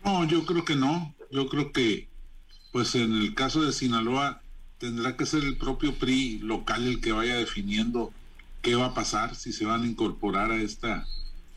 No, 0.05 0.25
yo 0.25 0.45
creo 0.45 0.63
que 0.63 0.77
no. 0.77 1.13
Yo 1.31 1.49
creo 1.49 1.73
que, 1.73 2.07
pues 2.71 2.95
en 2.95 3.11
el 3.11 3.35
caso 3.35 3.61
de 3.61 3.73
Sinaloa, 3.73 4.41
tendrá 4.77 5.17
que 5.17 5.25
ser 5.25 5.43
el 5.43 5.57
propio 5.57 5.93
PRI 5.95 6.39
local 6.39 6.87
el 6.87 7.01
que 7.01 7.11
vaya 7.11 7.35
definiendo 7.35 8.13
qué 8.65 8.73
va 8.73 8.87
a 8.87 8.93
pasar, 8.95 9.35
si 9.35 9.53
se 9.53 9.63
van 9.63 9.83
a 9.83 9.87
incorporar 9.87 10.49
a 10.51 10.59
esta 10.59 11.05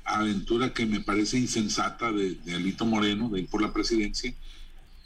aventura 0.04 0.74
que 0.74 0.84
me 0.84 1.00
parece 1.00 1.38
insensata 1.38 2.12
de, 2.12 2.36
Alito 2.54 2.84
Moreno, 2.84 3.30
de 3.30 3.40
ir 3.40 3.48
por 3.48 3.62
la 3.62 3.72
presidencia, 3.72 4.34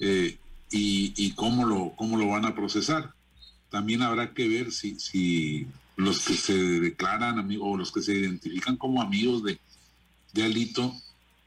eh, 0.00 0.36
y, 0.72 1.30
cómo, 1.34 1.64
lo, 1.64 1.92
cómo 1.94 2.16
lo 2.16 2.26
van 2.26 2.44
a 2.44 2.56
procesar. 2.56 3.14
También 3.70 4.02
habrá 4.02 4.34
que 4.34 4.48
ver 4.48 4.72
si, 4.72 4.98
si 4.98 5.68
los 5.94 6.24
que 6.24 6.34
se 6.34 6.54
declaran 6.54 7.38
amigos 7.38 7.68
o 7.70 7.76
los 7.76 7.92
que 7.92 8.02
se 8.02 8.14
identifican 8.14 8.76
como 8.76 9.00
amigos 9.00 9.44
de, 9.44 9.60
Alito 10.42 10.92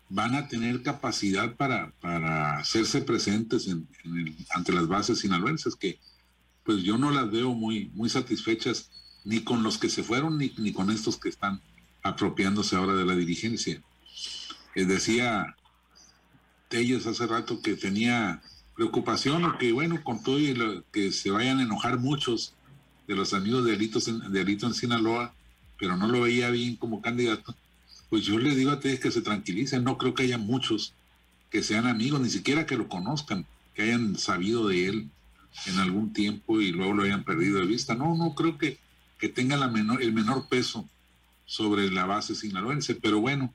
van 0.07 0.35
a 0.35 0.47
tener 0.47 0.83
capacidad 0.83 1.53
para, 1.55 1.91
para 1.99 2.59
hacerse 2.59 3.01
presentes 3.01 3.67
ante 4.51 4.71
las 4.71 4.87
bases 4.87 5.19
sinaloenses, 5.19 5.75
que 5.75 5.99
pues 6.63 6.81
yo 6.81 6.97
no 6.97 7.11
las 7.11 7.29
veo 7.29 7.53
muy, 7.53 7.91
muy 7.93 8.07
satisfechas 8.09 8.89
ni 9.25 9.41
con 9.43 9.63
los 9.63 9.77
que 9.77 9.89
se 9.89 10.03
fueron 10.03 10.37
ni, 10.37 10.53
ni 10.57 10.71
con 10.71 10.89
estos 10.89 11.17
que 11.17 11.29
están 11.29 11.61
apropiándose 12.03 12.75
ahora 12.75 12.93
de 12.93 13.05
la 13.05 13.15
dirigencia. 13.15 13.81
Eh, 14.75 14.85
decía 14.85 15.55
Telles 16.69 17.05
hace 17.07 17.27
rato 17.27 17.61
que 17.61 17.75
tenía 17.75 18.41
preocupación 18.75 19.43
o 19.43 19.57
que 19.57 19.71
bueno, 19.71 20.03
con 20.03 20.23
todo 20.23 20.39
y 20.39 20.55
que 20.91 21.11
se 21.11 21.31
vayan 21.31 21.59
a 21.59 21.63
enojar 21.63 21.99
muchos 21.99 22.53
de 23.07 23.15
los 23.15 23.33
amigos 23.33 23.65
de 23.65 23.73
Alito, 23.73 23.99
de 23.99 24.41
Alito 24.41 24.67
en 24.67 24.73
Sinaloa, 24.73 25.33
pero 25.77 25.97
no 25.97 26.07
lo 26.07 26.21
veía 26.21 26.49
bien 26.49 26.75
como 26.75 27.01
candidato 27.01 27.55
pues 28.09 28.23
yo 28.23 28.39
le 28.39 28.55
digo 28.55 28.71
a 28.71 28.75
ustedes 28.75 28.99
que 28.99 29.11
se 29.11 29.21
tranquilicen, 29.21 29.83
no 29.83 29.97
creo 29.97 30.13
que 30.13 30.23
haya 30.23 30.37
muchos 30.37 30.93
que 31.49 31.63
sean 31.63 31.87
amigos, 31.87 32.21
ni 32.21 32.29
siquiera 32.29 32.65
que 32.65 32.77
lo 32.77 32.87
conozcan, 32.87 33.45
que 33.73 33.83
hayan 33.83 34.17
sabido 34.17 34.67
de 34.67 34.87
él 34.87 35.09
en 35.65 35.79
algún 35.79 36.13
tiempo 36.13 36.61
y 36.61 36.71
luego 36.71 36.93
lo 36.93 37.03
hayan 37.03 37.23
perdido 37.23 37.59
de 37.59 37.65
vista. 37.65 37.95
No, 37.95 38.15
no 38.15 38.35
creo 38.35 38.57
que, 38.57 38.77
que 39.25 39.29
tenga 39.29 39.57
la 39.57 39.67
menor, 39.67 40.03
el 40.03 40.13
menor 40.13 40.47
peso 40.49 40.87
sobre 41.47 41.89
la 41.89 42.05
base 42.05 42.35
sinaloense, 42.35 42.93
pero 42.93 43.19
bueno, 43.19 43.51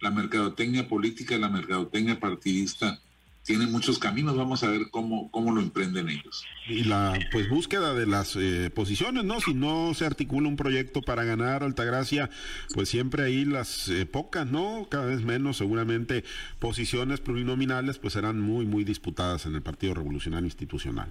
la 0.00 0.10
mercadotecnia 0.10 0.88
política, 0.88 1.36
la 1.36 1.50
mercadotecnia 1.50 2.18
partidista 2.18 2.98
tiene 3.44 3.66
muchos 3.66 3.98
caminos, 3.98 4.38
vamos 4.38 4.62
a 4.62 4.70
ver 4.70 4.88
cómo, 4.90 5.30
cómo 5.30 5.52
lo 5.54 5.60
emprenden 5.60 6.08
ellos. 6.08 6.46
Y 6.66 6.84
la 6.84 7.12
pues 7.30 7.46
búsqueda 7.50 7.92
de 7.92 8.06
las 8.06 8.36
eh, 8.36 8.70
posiciones, 8.74 9.24
¿no? 9.24 9.38
Si 9.42 9.52
no 9.52 9.92
se 9.92 10.06
articula 10.06 10.48
un 10.48 10.56
proyecto 10.56 11.02
para 11.02 11.24
ganar 11.24 11.62
Altagracia, 11.62 12.30
pues 12.72 12.88
siempre 12.88 13.22
ahí 13.22 13.44
las 13.44 13.90
eh, 13.90 14.06
pocas, 14.06 14.46
¿no? 14.46 14.88
Cada 14.90 15.04
vez 15.04 15.20
menos, 15.20 15.58
seguramente 15.58 16.24
posiciones 16.58 17.20
plurinominales 17.20 17.98
pues 17.98 18.14
serán 18.14 18.40
muy, 18.40 18.64
muy 18.64 18.82
disputadas 18.82 19.44
en 19.44 19.56
el 19.56 19.60
Partido 19.60 19.92
Revolucionario 19.92 20.46
Institucional. 20.46 21.10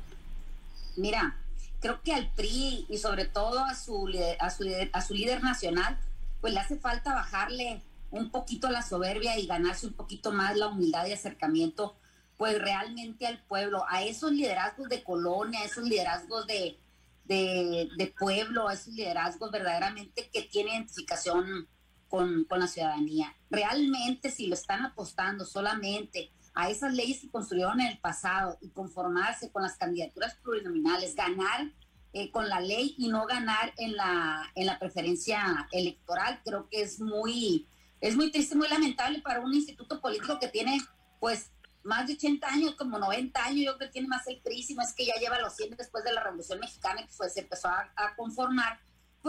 Mira, 0.98 1.38
creo 1.86 2.02
que 2.02 2.13
al 2.13 2.32
PRI 2.32 2.88
y 2.89 2.98
sobre 2.98 3.26
todo 3.26 3.63
a 3.63 3.76
su, 3.76 4.10
a 4.39 4.50
su, 4.50 4.63
a 4.91 5.02
su 5.02 5.13
líder 5.13 5.43
nacional, 5.43 6.00
pues 6.41 6.52
le 6.52 6.60
hace 6.60 6.78
falta 6.78 7.13
bajarle 7.13 7.84
un 8.10 8.32
poquito 8.32 8.71
la 8.71 8.82
soberbia 8.82 9.38
y 9.38 9.45
ganarse 9.45 9.86
un 9.86 9.93
poquito 9.93 10.32
más 10.32 10.58
la 10.58 10.67
humildad 10.67 11.06
y 11.06 11.13
acercamiento 11.13 11.95
pues 12.38 12.60
realmente 12.60 13.28
al 13.28 13.38
pueblo, 13.43 13.86
a 13.88 14.02
esos 14.02 14.32
liderazgos 14.32 14.89
de 14.89 15.04
colonia, 15.04 15.60
a 15.60 15.65
esos 15.65 15.88
liderazgos 15.88 16.48
de, 16.48 16.80
de, 17.26 18.13
pueblo, 18.19 18.67
a 18.67 18.74
esos 18.74 18.93
liderazgos 18.93 19.52
verdaderamente 19.52 20.30
que 20.34 20.41
tienen 20.41 20.74
identificación 20.74 21.67
con, 22.10 22.45
con, 22.45 22.60
la 22.60 22.67
ciudadanía. 22.67 23.34
Realmente 23.52 24.32
si 24.32 24.48
lo 24.48 24.56
están 24.56 24.84
apostando 24.84 25.45
solamente 25.45 26.32
a 26.56 26.70
esas 26.70 26.94
leyes 26.94 27.20
que 27.20 27.30
construyeron 27.30 27.82
en 27.82 27.88
el 27.88 27.98
pasado 28.00 28.58
y 28.62 28.70
conformarse 28.70 29.52
con 29.52 29.62
las 29.62 29.78
candidaturas 29.78 30.36
plurinominales, 30.36 31.15
ganar 31.15 31.72
eh, 32.13 32.32
con 32.32 32.48
la 32.48 32.62
ley 32.62 32.96
y 32.98 33.10
no 33.10 33.26
ganar 33.26 33.74
en 33.78 33.96
la, 33.96 34.50
en 34.56 34.65
la 34.65 34.80
preferencia 34.80 35.68
electoral, 35.72 36.41
creo 36.46 36.70
que 36.70 36.82
es 36.82 37.02
muy, 37.02 37.68
es 38.00 38.15
muy 38.15 38.32
triste, 38.32 38.56
muy 38.56 38.70
lamentable 38.70 39.20
para 39.20 39.41
un 39.41 39.54
instituto 39.54 40.00
político 40.00 40.39
que 40.39 40.48
tiene 40.48 40.80
pues 41.20 41.52
más 41.86 42.08
de 42.08 42.13
80 42.13 42.48
años, 42.48 42.76
como 42.76 42.98
90 42.98 43.44
años, 43.44 43.65
yo 43.65 43.78
creo 43.78 43.89
que 43.89 43.94
tiene 43.94 44.08
más 44.08 44.26
el 44.28 44.41
prísimo, 44.41 44.82
es 44.82 44.94
que 44.94 45.06
ya 45.06 45.15
lleva 45.15 45.39
los 45.39 45.56
100 45.56 45.78
después 45.78 46.04
de 46.04 46.13
la 46.13 46.24
Revolución 46.24 46.60
Mexicana, 46.60 47.06
que 47.06 47.13
fue, 47.13 47.30
se 47.30 47.41
empezó 47.41 47.68
a, 47.68 48.15
conformar, 48.15 48.80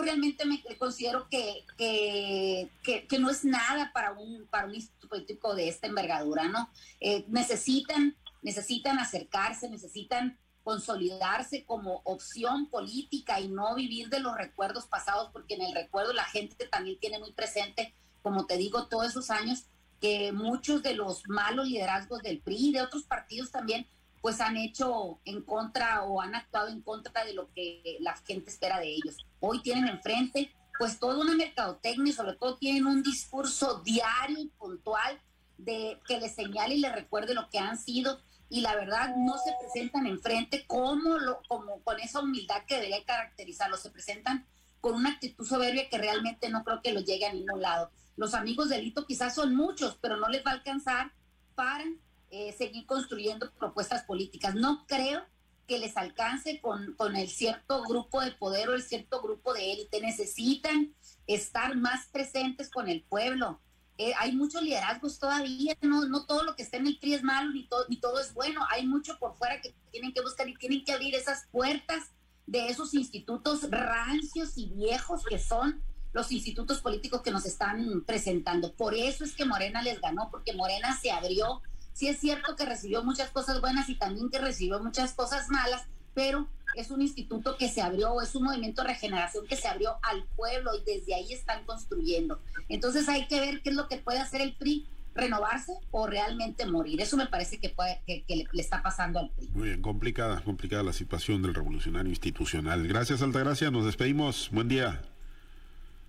realmente 0.03 0.45
me 0.45 0.63
considero 0.79 1.29
que, 1.29 1.65
que, 1.77 2.71
que, 3.09 3.19
no 3.19 3.31
es 3.31 3.45
nada 3.45 3.91
para 3.93 4.13
un, 4.13 4.47
para 4.47 4.67
un 4.67 4.75
instituto 4.75 5.09
político 5.09 5.55
de 5.55 5.69
esta 5.69 5.87
envergadura, 5.87 6.49
¿no? 6.49 6.71
Eh, 7.01 7.25
necesitan, 7.29 8.17
necesitan 8.43 8.99
acercarse, 8.99 9.69
necesitan 9.69 10.39
consolidarse 10.63 11.65
como 11.65 12.01
opción 12.05 12.69
política 12.69 13.39
y 13.41 13.49
no 13.49 13.75
vivir 13.77 14.09
de 14.09 14.21
los 14.21 14.37
recuerdos 14.37 14.87
pasados, 14.87 15.31
porque 15.33 15.55
en 15.55 15.63
el 15.63 15.75
recuerdo 15.75 16.13
la 16.13 16.25
gente 16.25 16.67
también 16.67 16.99
tiene 16.99 17.19
muy 17.19 17.33
presente, 17.33 17.95
como 18.23 18.47
te 18.47 18.57
digo, 18.57 18.89
todos 18.89 19.07
esos 19.07 19.31
años 19.31 19.67
que 20.01 20.33
muchos 20.33 20.83
de 20.83 20.95
los 20.95 21.23
malos 21.29 21.69
liderazgos 21.69 22.21
del 22.23 22.41
PRI 22.41 22.69
y 22.69 22.73
de 22.73 22.83
otros 22.83 23.05
partidos 23.05 23.51
también 23.51 23.87
pues 24.21 24.41
han 24.41 24.57
hecho 24.57 25.21
en 25.25 25.41
contra 25.43 26.03
o 26.03 26.21
han 26.21 26.35
actuado 26.35 26.67
en 26.67 26.81
contra 26.83 27.25
de 27.25 27.33
lo 27.33 27.53
que 27.53 27.97
la 28.01 28.17
gente 28.17 28.51
espera 28.51 28.81
de 28.81 28.89
ellos. 28.89 29.25
Hoy 29.41 29.63
tienen 29.63 29.89
enfrente 29.89 30.53
pues 30.79 30.99
toda 30.99 31.19
una 31.19 31.35
mercadotecnia 31.35 32.11
y 32.11 32.15
sobre 32.15 32.37
todo 32.37 32.57
tienen 32.57 32.87
un 32.87 33.03
discurso 33.03 33.81
diario 33.83 34.39
y 34.41 34.49
puntual 34.59 35.21
de 35.59 36.01
que 36.07 36.21
les 36.21 36.35
señale 36.35 36.75
y 36.75 36.81
les 36.81 36.95
recuerde 36.95 37.35
lo 37.35 37.49
que 37.49 37.59
han 37.59 37.79
sido 37.79 38.21
y 38.49 38.61
la 38.61 38.75
verdad 38.75 39.15
no 39.17 39.35
se 39.39 39.53
presentan 39.61 40.07
enfrente 40.07 40.67
como 40.67 41.19
lo 41.19 41.41
como 41.49 41.81
con 41.83 41.99
esa 41.99 42.21
humildad 42.21 42.65
que 42.67 42.77
debería 42.77 43.05
caracterizarlos, 43.05 43.81
se 43.81 43.91
presentan 43.91 44.47
con 44.81 44.95
una 44.95 45.11
actitud 45.11 45.47
soberbia 45.47 45.89
que 45.89 45.99
realmente 45.99 46.49
no 46.49 46.63
creo 46.63 46.81
que 46.83 46.93
los 46.93 47.05
llegue 47.05 47.27
a 47.27 47.33
ningún 47.33 47.61
lado. 47.61 47.91
Los 48.17 48.35
amigos 48.35 48.69
de 48.69 48.81
Lito 48.81 49.07
quizás 49.07 49.35
son 49.35 49.55
muchos, 49.55 49.99
pero 50.01 50.17
no 50.17 50.29
les 50.29 50.45
va 50.45 50.53
a 50.53 50.55
alcanzar 50.55 51.13
para 51.55 51.85
eh, 52.31 52.55
seguir 52.57 52.87
construyendo 52.87 53.51
propuestas 53.53 54.05
políticas. 54.05 54.55
No 54.55 54.87
creo 54.87 55.25
que 55.67 55.79
les 55.79 55.97
alcance 55.97 56.61
con, 56.61 56.95
con 56.95 57.17
el 57.17 57.29
cierto 57.29 57.83
grupo 57.83 58.21
de 58.21 58.33
poder 58.33 58.69
o 58.69 58.75
el 58.75 58.83
cierto 58.83 59.23
grupo 59.23 59.53
de 59.55 59.73
élite. 59.73 60.01
Necesitan 60.01 60.95
estar 61.27 61.77
más 61.77 62.07
presentes 62.07 62.71
con 62.71 62.89
el 62.89 63.03
pueblo. 63.03 63.61
Eh, 63.99 64.13
hay 64.19 64.33
muchos 64.33 64.63
liderazgos 64.63 65.19
todavía, 65.19 65.75
no, 65.81 66.07
no 66.07 66.27
todo 66.27 66.43
lo 66.43 66.55
que 66.55 66.63
está 66.63 66.77
en 66.77 66.87
el 66.87 66.99
PRI 66.99 67.15
es 67.15 67.23
malo, 67.23 67.51
ni, 67.51 67.67
ni 67.89 67.97
todo 67.99 68.21
es 68.21 68.35
bueno. 68.35 68.61
Hay 68.71 68.87
mucho 68.87 69.19
por 69.19 69.37
fuera 69.37 69.61
que 69.61 69.75
tienen 69.91 70.13
que 70.13 70.21
buscar 70.21 70.49
y 70.49 70.55
tienen 70.55 70.85
que 70.85 70.93
abrir 70.93 71.15
esas 71.15 71.47
puertas 71.51 72.11
de 72.47 72.69
esos 72.69 72.95
institutos 72.95 73.69
rancios 73.71 74.57
y 74.57 74.67
viejos 74.67 75.25
que 75.25 75.39
son 75.39 75.83
los 76.13 76.31
institutos 76.33 76.81
políticos 76.81 77.23
que 77.23 77.31
nos 77.31 77.45
están 77.45 78.03
presentando. 78.07 78.75
Por 78.75 78.95
eso 78.95 79.25
es 79.25 79.35
que 79.35 79.45
Morena 79.45 79.83
les 79.83 80.01
ganó, 80.01 80.31
porque 80.31 80.55
Morena 80.55 80.97
se 80.99 81.11
abrió. 81.11 81.63
Sí 81.97 82.09
es 82.09 82.19
cierto 82.19 82.57
que 82.57 82.67
recibió 82.67 83.03
muchas 83.03 83.31
cosas 83.31 83.63
buenas 83.63 83.89
y 83.89 83.95
también 83.95 84.29
que 84.29 84.39
recibió 84.39 84.79
muchas 84.81 85.15
cosas 85.15 85.49
malas, 85.49 85.87
pero 86.13 86.47
es 86.75 86.91
un 86.91 87.01
instituto 87.01 87.57
que 87.57 87.71
se 87.71 87.81
abrió, 87.81 88.21
es 88.21 88.35
un 88.35 88.43
movimiento 88.43 88.83
de 88.83 88.89
regeneración 88.89 89.47
que 89.47 89.57
se 89.57 89.67
abrió 89.67 89.97
al 90.03 90.25
pueblo 90.37 90.73
y 90.75 90.85
desde 90.85 91.15
ahí 91.15 91.33
están 91.33 91.65
construyendo. 91.65 92.39
Entonces 92.69 93.09
hay 93.09 93.27
que 93.29 93.41
ver 93.41 93.63
qué 93.63 93.71
es 93.71 93.77
lo 93.77 93.89
que 93.89 93.97
puede 93.97 94.19
hacer 94.19 94.43
el 94.43 94.55
PRI 94.57 94.87
renovarse 95.15 95.73
o 95.91 96.07
realmente 96.07 96.67
morir. 96.67 97.01
Eso 97.01 97.17
me 97.17 97.29
parece 97.29 97.57
que, 97.57 97.71
puede, 97.71 98.03
que, 98.07 98.27
le, 98.29 98.45
le, 98.53 98.61
está 98.61 98.83
pasando 98.83 99.19
al 99.19 99.31
PRI. 99.31 99.49
Muy 99.55 99.69
bien, 99.69 99.81
complicada, 99.81 100.43
complicada 100.43 100.83
la 100.83 100.93
situación 100.93 101.41
del 101.41 101.55
revolucionario 101.55 102.11
institucional. 102.11 102.87
Gracias, 102.87 103.23
Altagracia, 103.23 103.71
nos 103.71 103.87
despedimos. 103.87 104.51
Buen 104.53 104.69
día. 104.69 105.01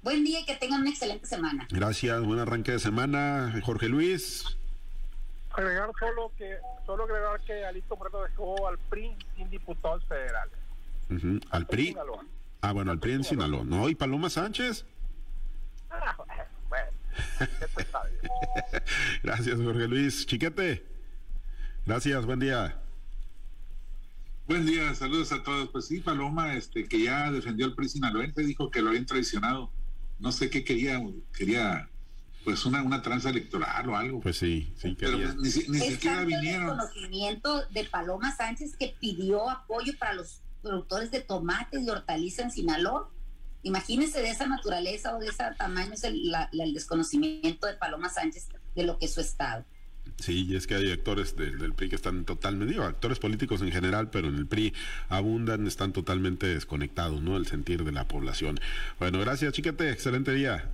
Buen 0.03 0.25
día 0.25 0.41
y 0.41 0.45
que 0.45 0.55
tengan 0.57 0.81
una 0.81 0.89
excelente 0.89 1.27
semana. 1.27 1.65
Gracias, 1.71 2.21
buen 2.25 2.39
arranque 2.39 2.73
de 2.73 2.79
semana. 2.79 3.61
Jorge 3.63 3.87
Luis. 3.87 4.57
Agregar 5.57 5.91
solo 5.99 6.31
que 6.37 6.57
solo 6.85 7.03
agregar 7.03 7.41
que 7.41 7.65
Alito 7.65 7.97
Moreno 7.97 8.21
dejó 8.23 8.67
al 8.67 8.77
PRI 8.77 9.15
sin 9.35 9.49
diputados 9.49 10.05
federales. 10.05 10.53
Al 11.49 11.67
PRI. 11.67 11.95
Ah, 12.61 12.71
bueno, 12.71 12.91
al 12.91 12.99
PRI 12.99 13.13
en 13.13 13.23
Sinaloa. 13.23 13.63
No, 13.65 13.89
y 13.89 13.95
Paloma 13.95 14.29
Sánchez. 14.29 14.85
Ah, 15.89 16.15
bueno, 16.69 16.91
Gracias, 19.23 19.59
Jorge 19.59 19.87
Luis. 19.87 20.25
Chiquete. 20.25 20.85
Gracias, 21.85 22.25
buen 22.25 22.39
día. 22.39 22.79
Buen 24.47 24.65
día, 24.65 24.93
saludos 24.95 25.31
a 25.31 25.43
todos. 25.43 25.69
Pues 25.69 25.87
sí, 25.87 25.99
Paloma, 25.99 26.53
este, 26.53 26.87
que 26.87 27.03
ya 27.03 27.31
defendió 27.31 27.65
al 27.65 27.73
PRI 27.73 27.89
sinaloense, 27.89 28.43
dijo 28.43 28.69
que 28.69 28.81
lo 28.81 28.89
habían 28.89 29.05
traicionado 29.05 29.71
no 30.19 30.31
sé 30.31 30.49
qué 30.49 30.63
quería, 30.63 31.01
quería 31.35 31.89
pues 32.47 32.65
una, 32.65 32.81
una 32.81 33.01
tranza 33.01 33.29
electoral 33.29 33.89
o 33.89 33.97
algo. 33.97 34.21
Pues 34.21 34.37
sí, 34.37 34.73
sí 34.77 34.95
Pero 34.97 35.17
pues, 35.17 35.67
ni, 35.67 35.79
siquiera 35.79 36.23
vinieron. 36.23 36.61
El 36.61 36.77
conocimiento 36.77 37.65
de 37.71 37.83
Paloma 37.83 38.33
Sánchez 38.33 38.77
que 38.77 38.95
pidió 39.01 39.49
apoyo 39.49 39.91
para 39.99 40.13
los 40.13 40.39
productores 40.61 41.11
de 41.11 41.19
tomates 41.19 41.81
y 41.81 41.89
hortalizas 41.89 42.45
en 42.45 42.51
Sinaloa. 42.51 43.09
Imagínense 43.63 44.21
de 44.21 44.29
esa 44.29 44.47
naturaleza 44.47 45.13
o 45.17 45.19
de 45.19 45.27
ese 45.27 45.43
tamaño 45.57 45.91
es 45.91 46.05
el, 46.05 46.33
el 46.53 46.73
desconocimiento 46.73 47.67
de 47.67 47.73
Paloma 47.73 48.07
Sánchez 48.07 48.47
de 48.75 48.83
lo 48.83 48.97
que 48.97 49.07
es 49.07 49.13
su 49.13 49.19
estado. 49.19 49.65
Sí, 50.15 50.47
y 50.47 50.55
es 50.55 50.67
que 50.67 50.75
hay 50.75 50.89
actores 50.89 51.35
del, 51.35 51.73
PRI 51.73 51.89
que 51.89 51.97
están 51.97 52.23
totalmente, 52.23 52.71
digo, 52.71 52.85
actores 52.85 53.19
políticos 53.19 53.61
en 53.61 53.73
general, 53.73 54.09
pero 54.09 54.29
en 54.29 54.35
el 54.35 54.47
PRI 54.47 54.73
abundan, 55.09 55.67
están 55.67 55.91
totalmente 55.91 56.47
desconectados, 56.47 57.21
¿no? 57.21 57.35
El 57.35 57.45
sentir 57.45 57.83
de 57.83 57.91
la 57.91 58.07
población. 58.07 58.57
Bueno, 58.99 59.19
gracias, 59.19 59.51
chiquete, 59.51 59.91
excelente 59.91 60.31
día. 60.31 60.71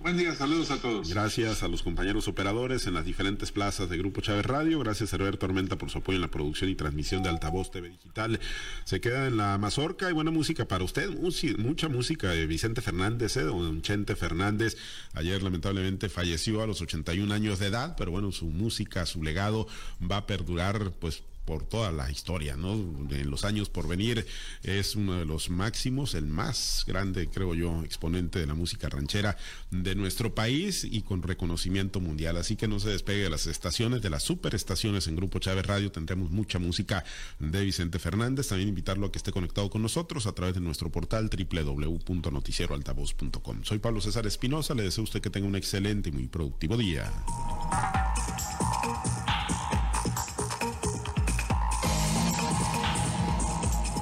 Buen 0.00 0.16
día, 0.16 0.34
saludos 0.34 0.70
a 0.70 0.80
todos. 0.80 1.10
Gracias 1.10 1.62
a 1.62 1.68
los 1.68 1.82
compañeros 1.82 2.28
operadores 2.28 2.86
en 2.86 2.94
las 2.94 3.04
diferentes 3.04 3.52
plazas 3.52 3.88
de 3.88 3.98
Grupo 3.98 4.20
Chávez 4.20 4.46
Radio. 4.46 4.78
Gracias 4.78 5.12
a 5.12 5.16
Herbert 5.16 5.38
Tormenta 5.38 5.76
por 5.76 5.90
su 5.90 5.98
apoyo 5.98 6.16
en 6.16 6.22
la 6.22 6.30
producción 6.30 6.70
y 6.70 6.74
transmisión 6.74 7.22
de 7.22 7.28
Altavoz 7.28 7.70
TV 7.70 7.90
Digital. 7.90 8.40
Se 8.84 9.00
queda 9.00 9.26
en 9.26 9.36
la 9.36 9.58
mazorca 9.58 10.08
y 10.08 10.12
buena 10.12 10.30
música 10.30 10.66
para 10.66 10.84
usted. 10.84 11.10
Mucha 11.58 11.88
música 11.88 12.30
de 12.30 12.46
Vicente 12.46 12.80
Fernández, 12.80 13.36
¿eh? 13.36 13.42
don 13.42 13.82
Chente 13.82 14.16
Fernández. 14.16 14.76
Ayer 15.14 15.42
lamentablemente 15.42 16.08
falleció 16.08 16.62
a 16.62 16.66
los 16.66 16.80
81 16.80 17.32
años 17.34 17.58
de 17.58 17.66
edad, 17.66 17.94
pero 17.98 18.10
bueno, 18.10 18.32
su 18.32 18.46
música, 18.46 19.04
su 19.06 19.22
legado 19.22 19.66
va 20.00 20.18
a 20.18 20.26
perdurar 20.26 20.92
pues 20.92 21.22
por 21.48 21.64
toda 21.64 21.90
la 21.92 22.10
historia, 22.10 22.58
¿no? 22.58 22.74
En 22.74 23.30
los 23.30 23.46
años 23.46 23.70
por 23.70 23.88
venir 23.88 24.26
es 24.62 24.96
uno 24.96 25.14
de 25.14 25.24
los 25.24 25.48
máximos, 25.48 26.14
el 26.14 26.26
más 26.26 26.84
grande, 26.86 27.30
creo 27.30 27.54
yo, 27.54 27.82
exponente 27.84 28.38
de 28.38 28.44
la 28.44 28.52
música 28.52 28.90
ranchera 28.90 29.38
de 29.70 29.94
nuestro 29.94 30.34
país 30.34 30.84
y 30.84 31.00
con 31.00 31.22
reconocimiento 31.22 32.00
mundial. 32.00 32.36
Así 32.36 32.56
que 32.56 32.68
no 32.68 32.78
se 32.80 32.90
despegue 32.90 33.22
de 33.22 33.30
las 33.30 33.46
estaciones, 33.46 34.02
de 34.02 34.10
las 34.10 34.24
superestaciones 34.24 35.06
en 35.06 35.16
Grupo 35.16 35.38
Chávez 35.38 35.64
Radio. 35.64 35.90
Tendremos 35.90 36.30
mucha 36.30 36.58
música 36.58 37.02
de 37.38 37.64
Vicente 37.64 37.98
Fernández. 37.98 38.48
También 38.48 38.68
invitarlo 38.68 39.06
a 39.06 39.10
que 39.10 39.16
esté 39.16 39.32
conectado 39.32 39.70
con 39.70 39.80
nosotros 39.80 40.26
a 40.26 40.32
través 40.32 40.54
de 40.54 40.60
nuestro 40.60 40.92
portal 40.92 41.30
www.noticieroaltavoz.com. 41.30 43.64
Soy 43.64 43.78
Pablo 43.78 44.02
César 44.02 44.26
Espinosa. 44.26 44.74
Le 44.74 44.82
deseo 44.82 45.00
a 45.00 45.06
usted 45.06 45.22
que 45.22 45.30
tenga 45.30 45.48
un 45.48 45.56
excelente 45.56 46.10
y 46.10 46.12
muy 46.12 46.26
productivo 46.26 46.76
día. 46.76 47.10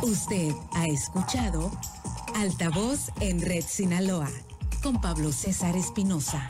Usted 0.07 0.55
ha 0.71 0.87
escuchado 0.87 1.69
Altavoz 2.37 3.11
en 3.19 3.40
Red 3.40 3.64
Sinaloa 3.66 4.31
con 4.81 5.01
Pablo 5.01 5.33
César 5.33 5.77
Espinosa. 5.77 6.47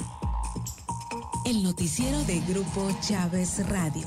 El 1.47 1.62
noticiero 1.62 2.23
de 2.25 2.40
Grupo 2.40 2.87
Chávez 3.01 3.66
Radio. 3.71 4.07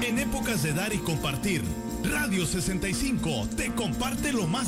En 0.00 0.18
épocas 0.18 0.62
de 0.62 0.72
dar 0.72 0.94
y 0.94 0.98
compartir, 0.98 1.62
Radio 2.04 2.46
65 2.46 3.48
te 3.54 3.74
comparte 3.74 4.32
lo 4.32 4.46
más 4.46 4.66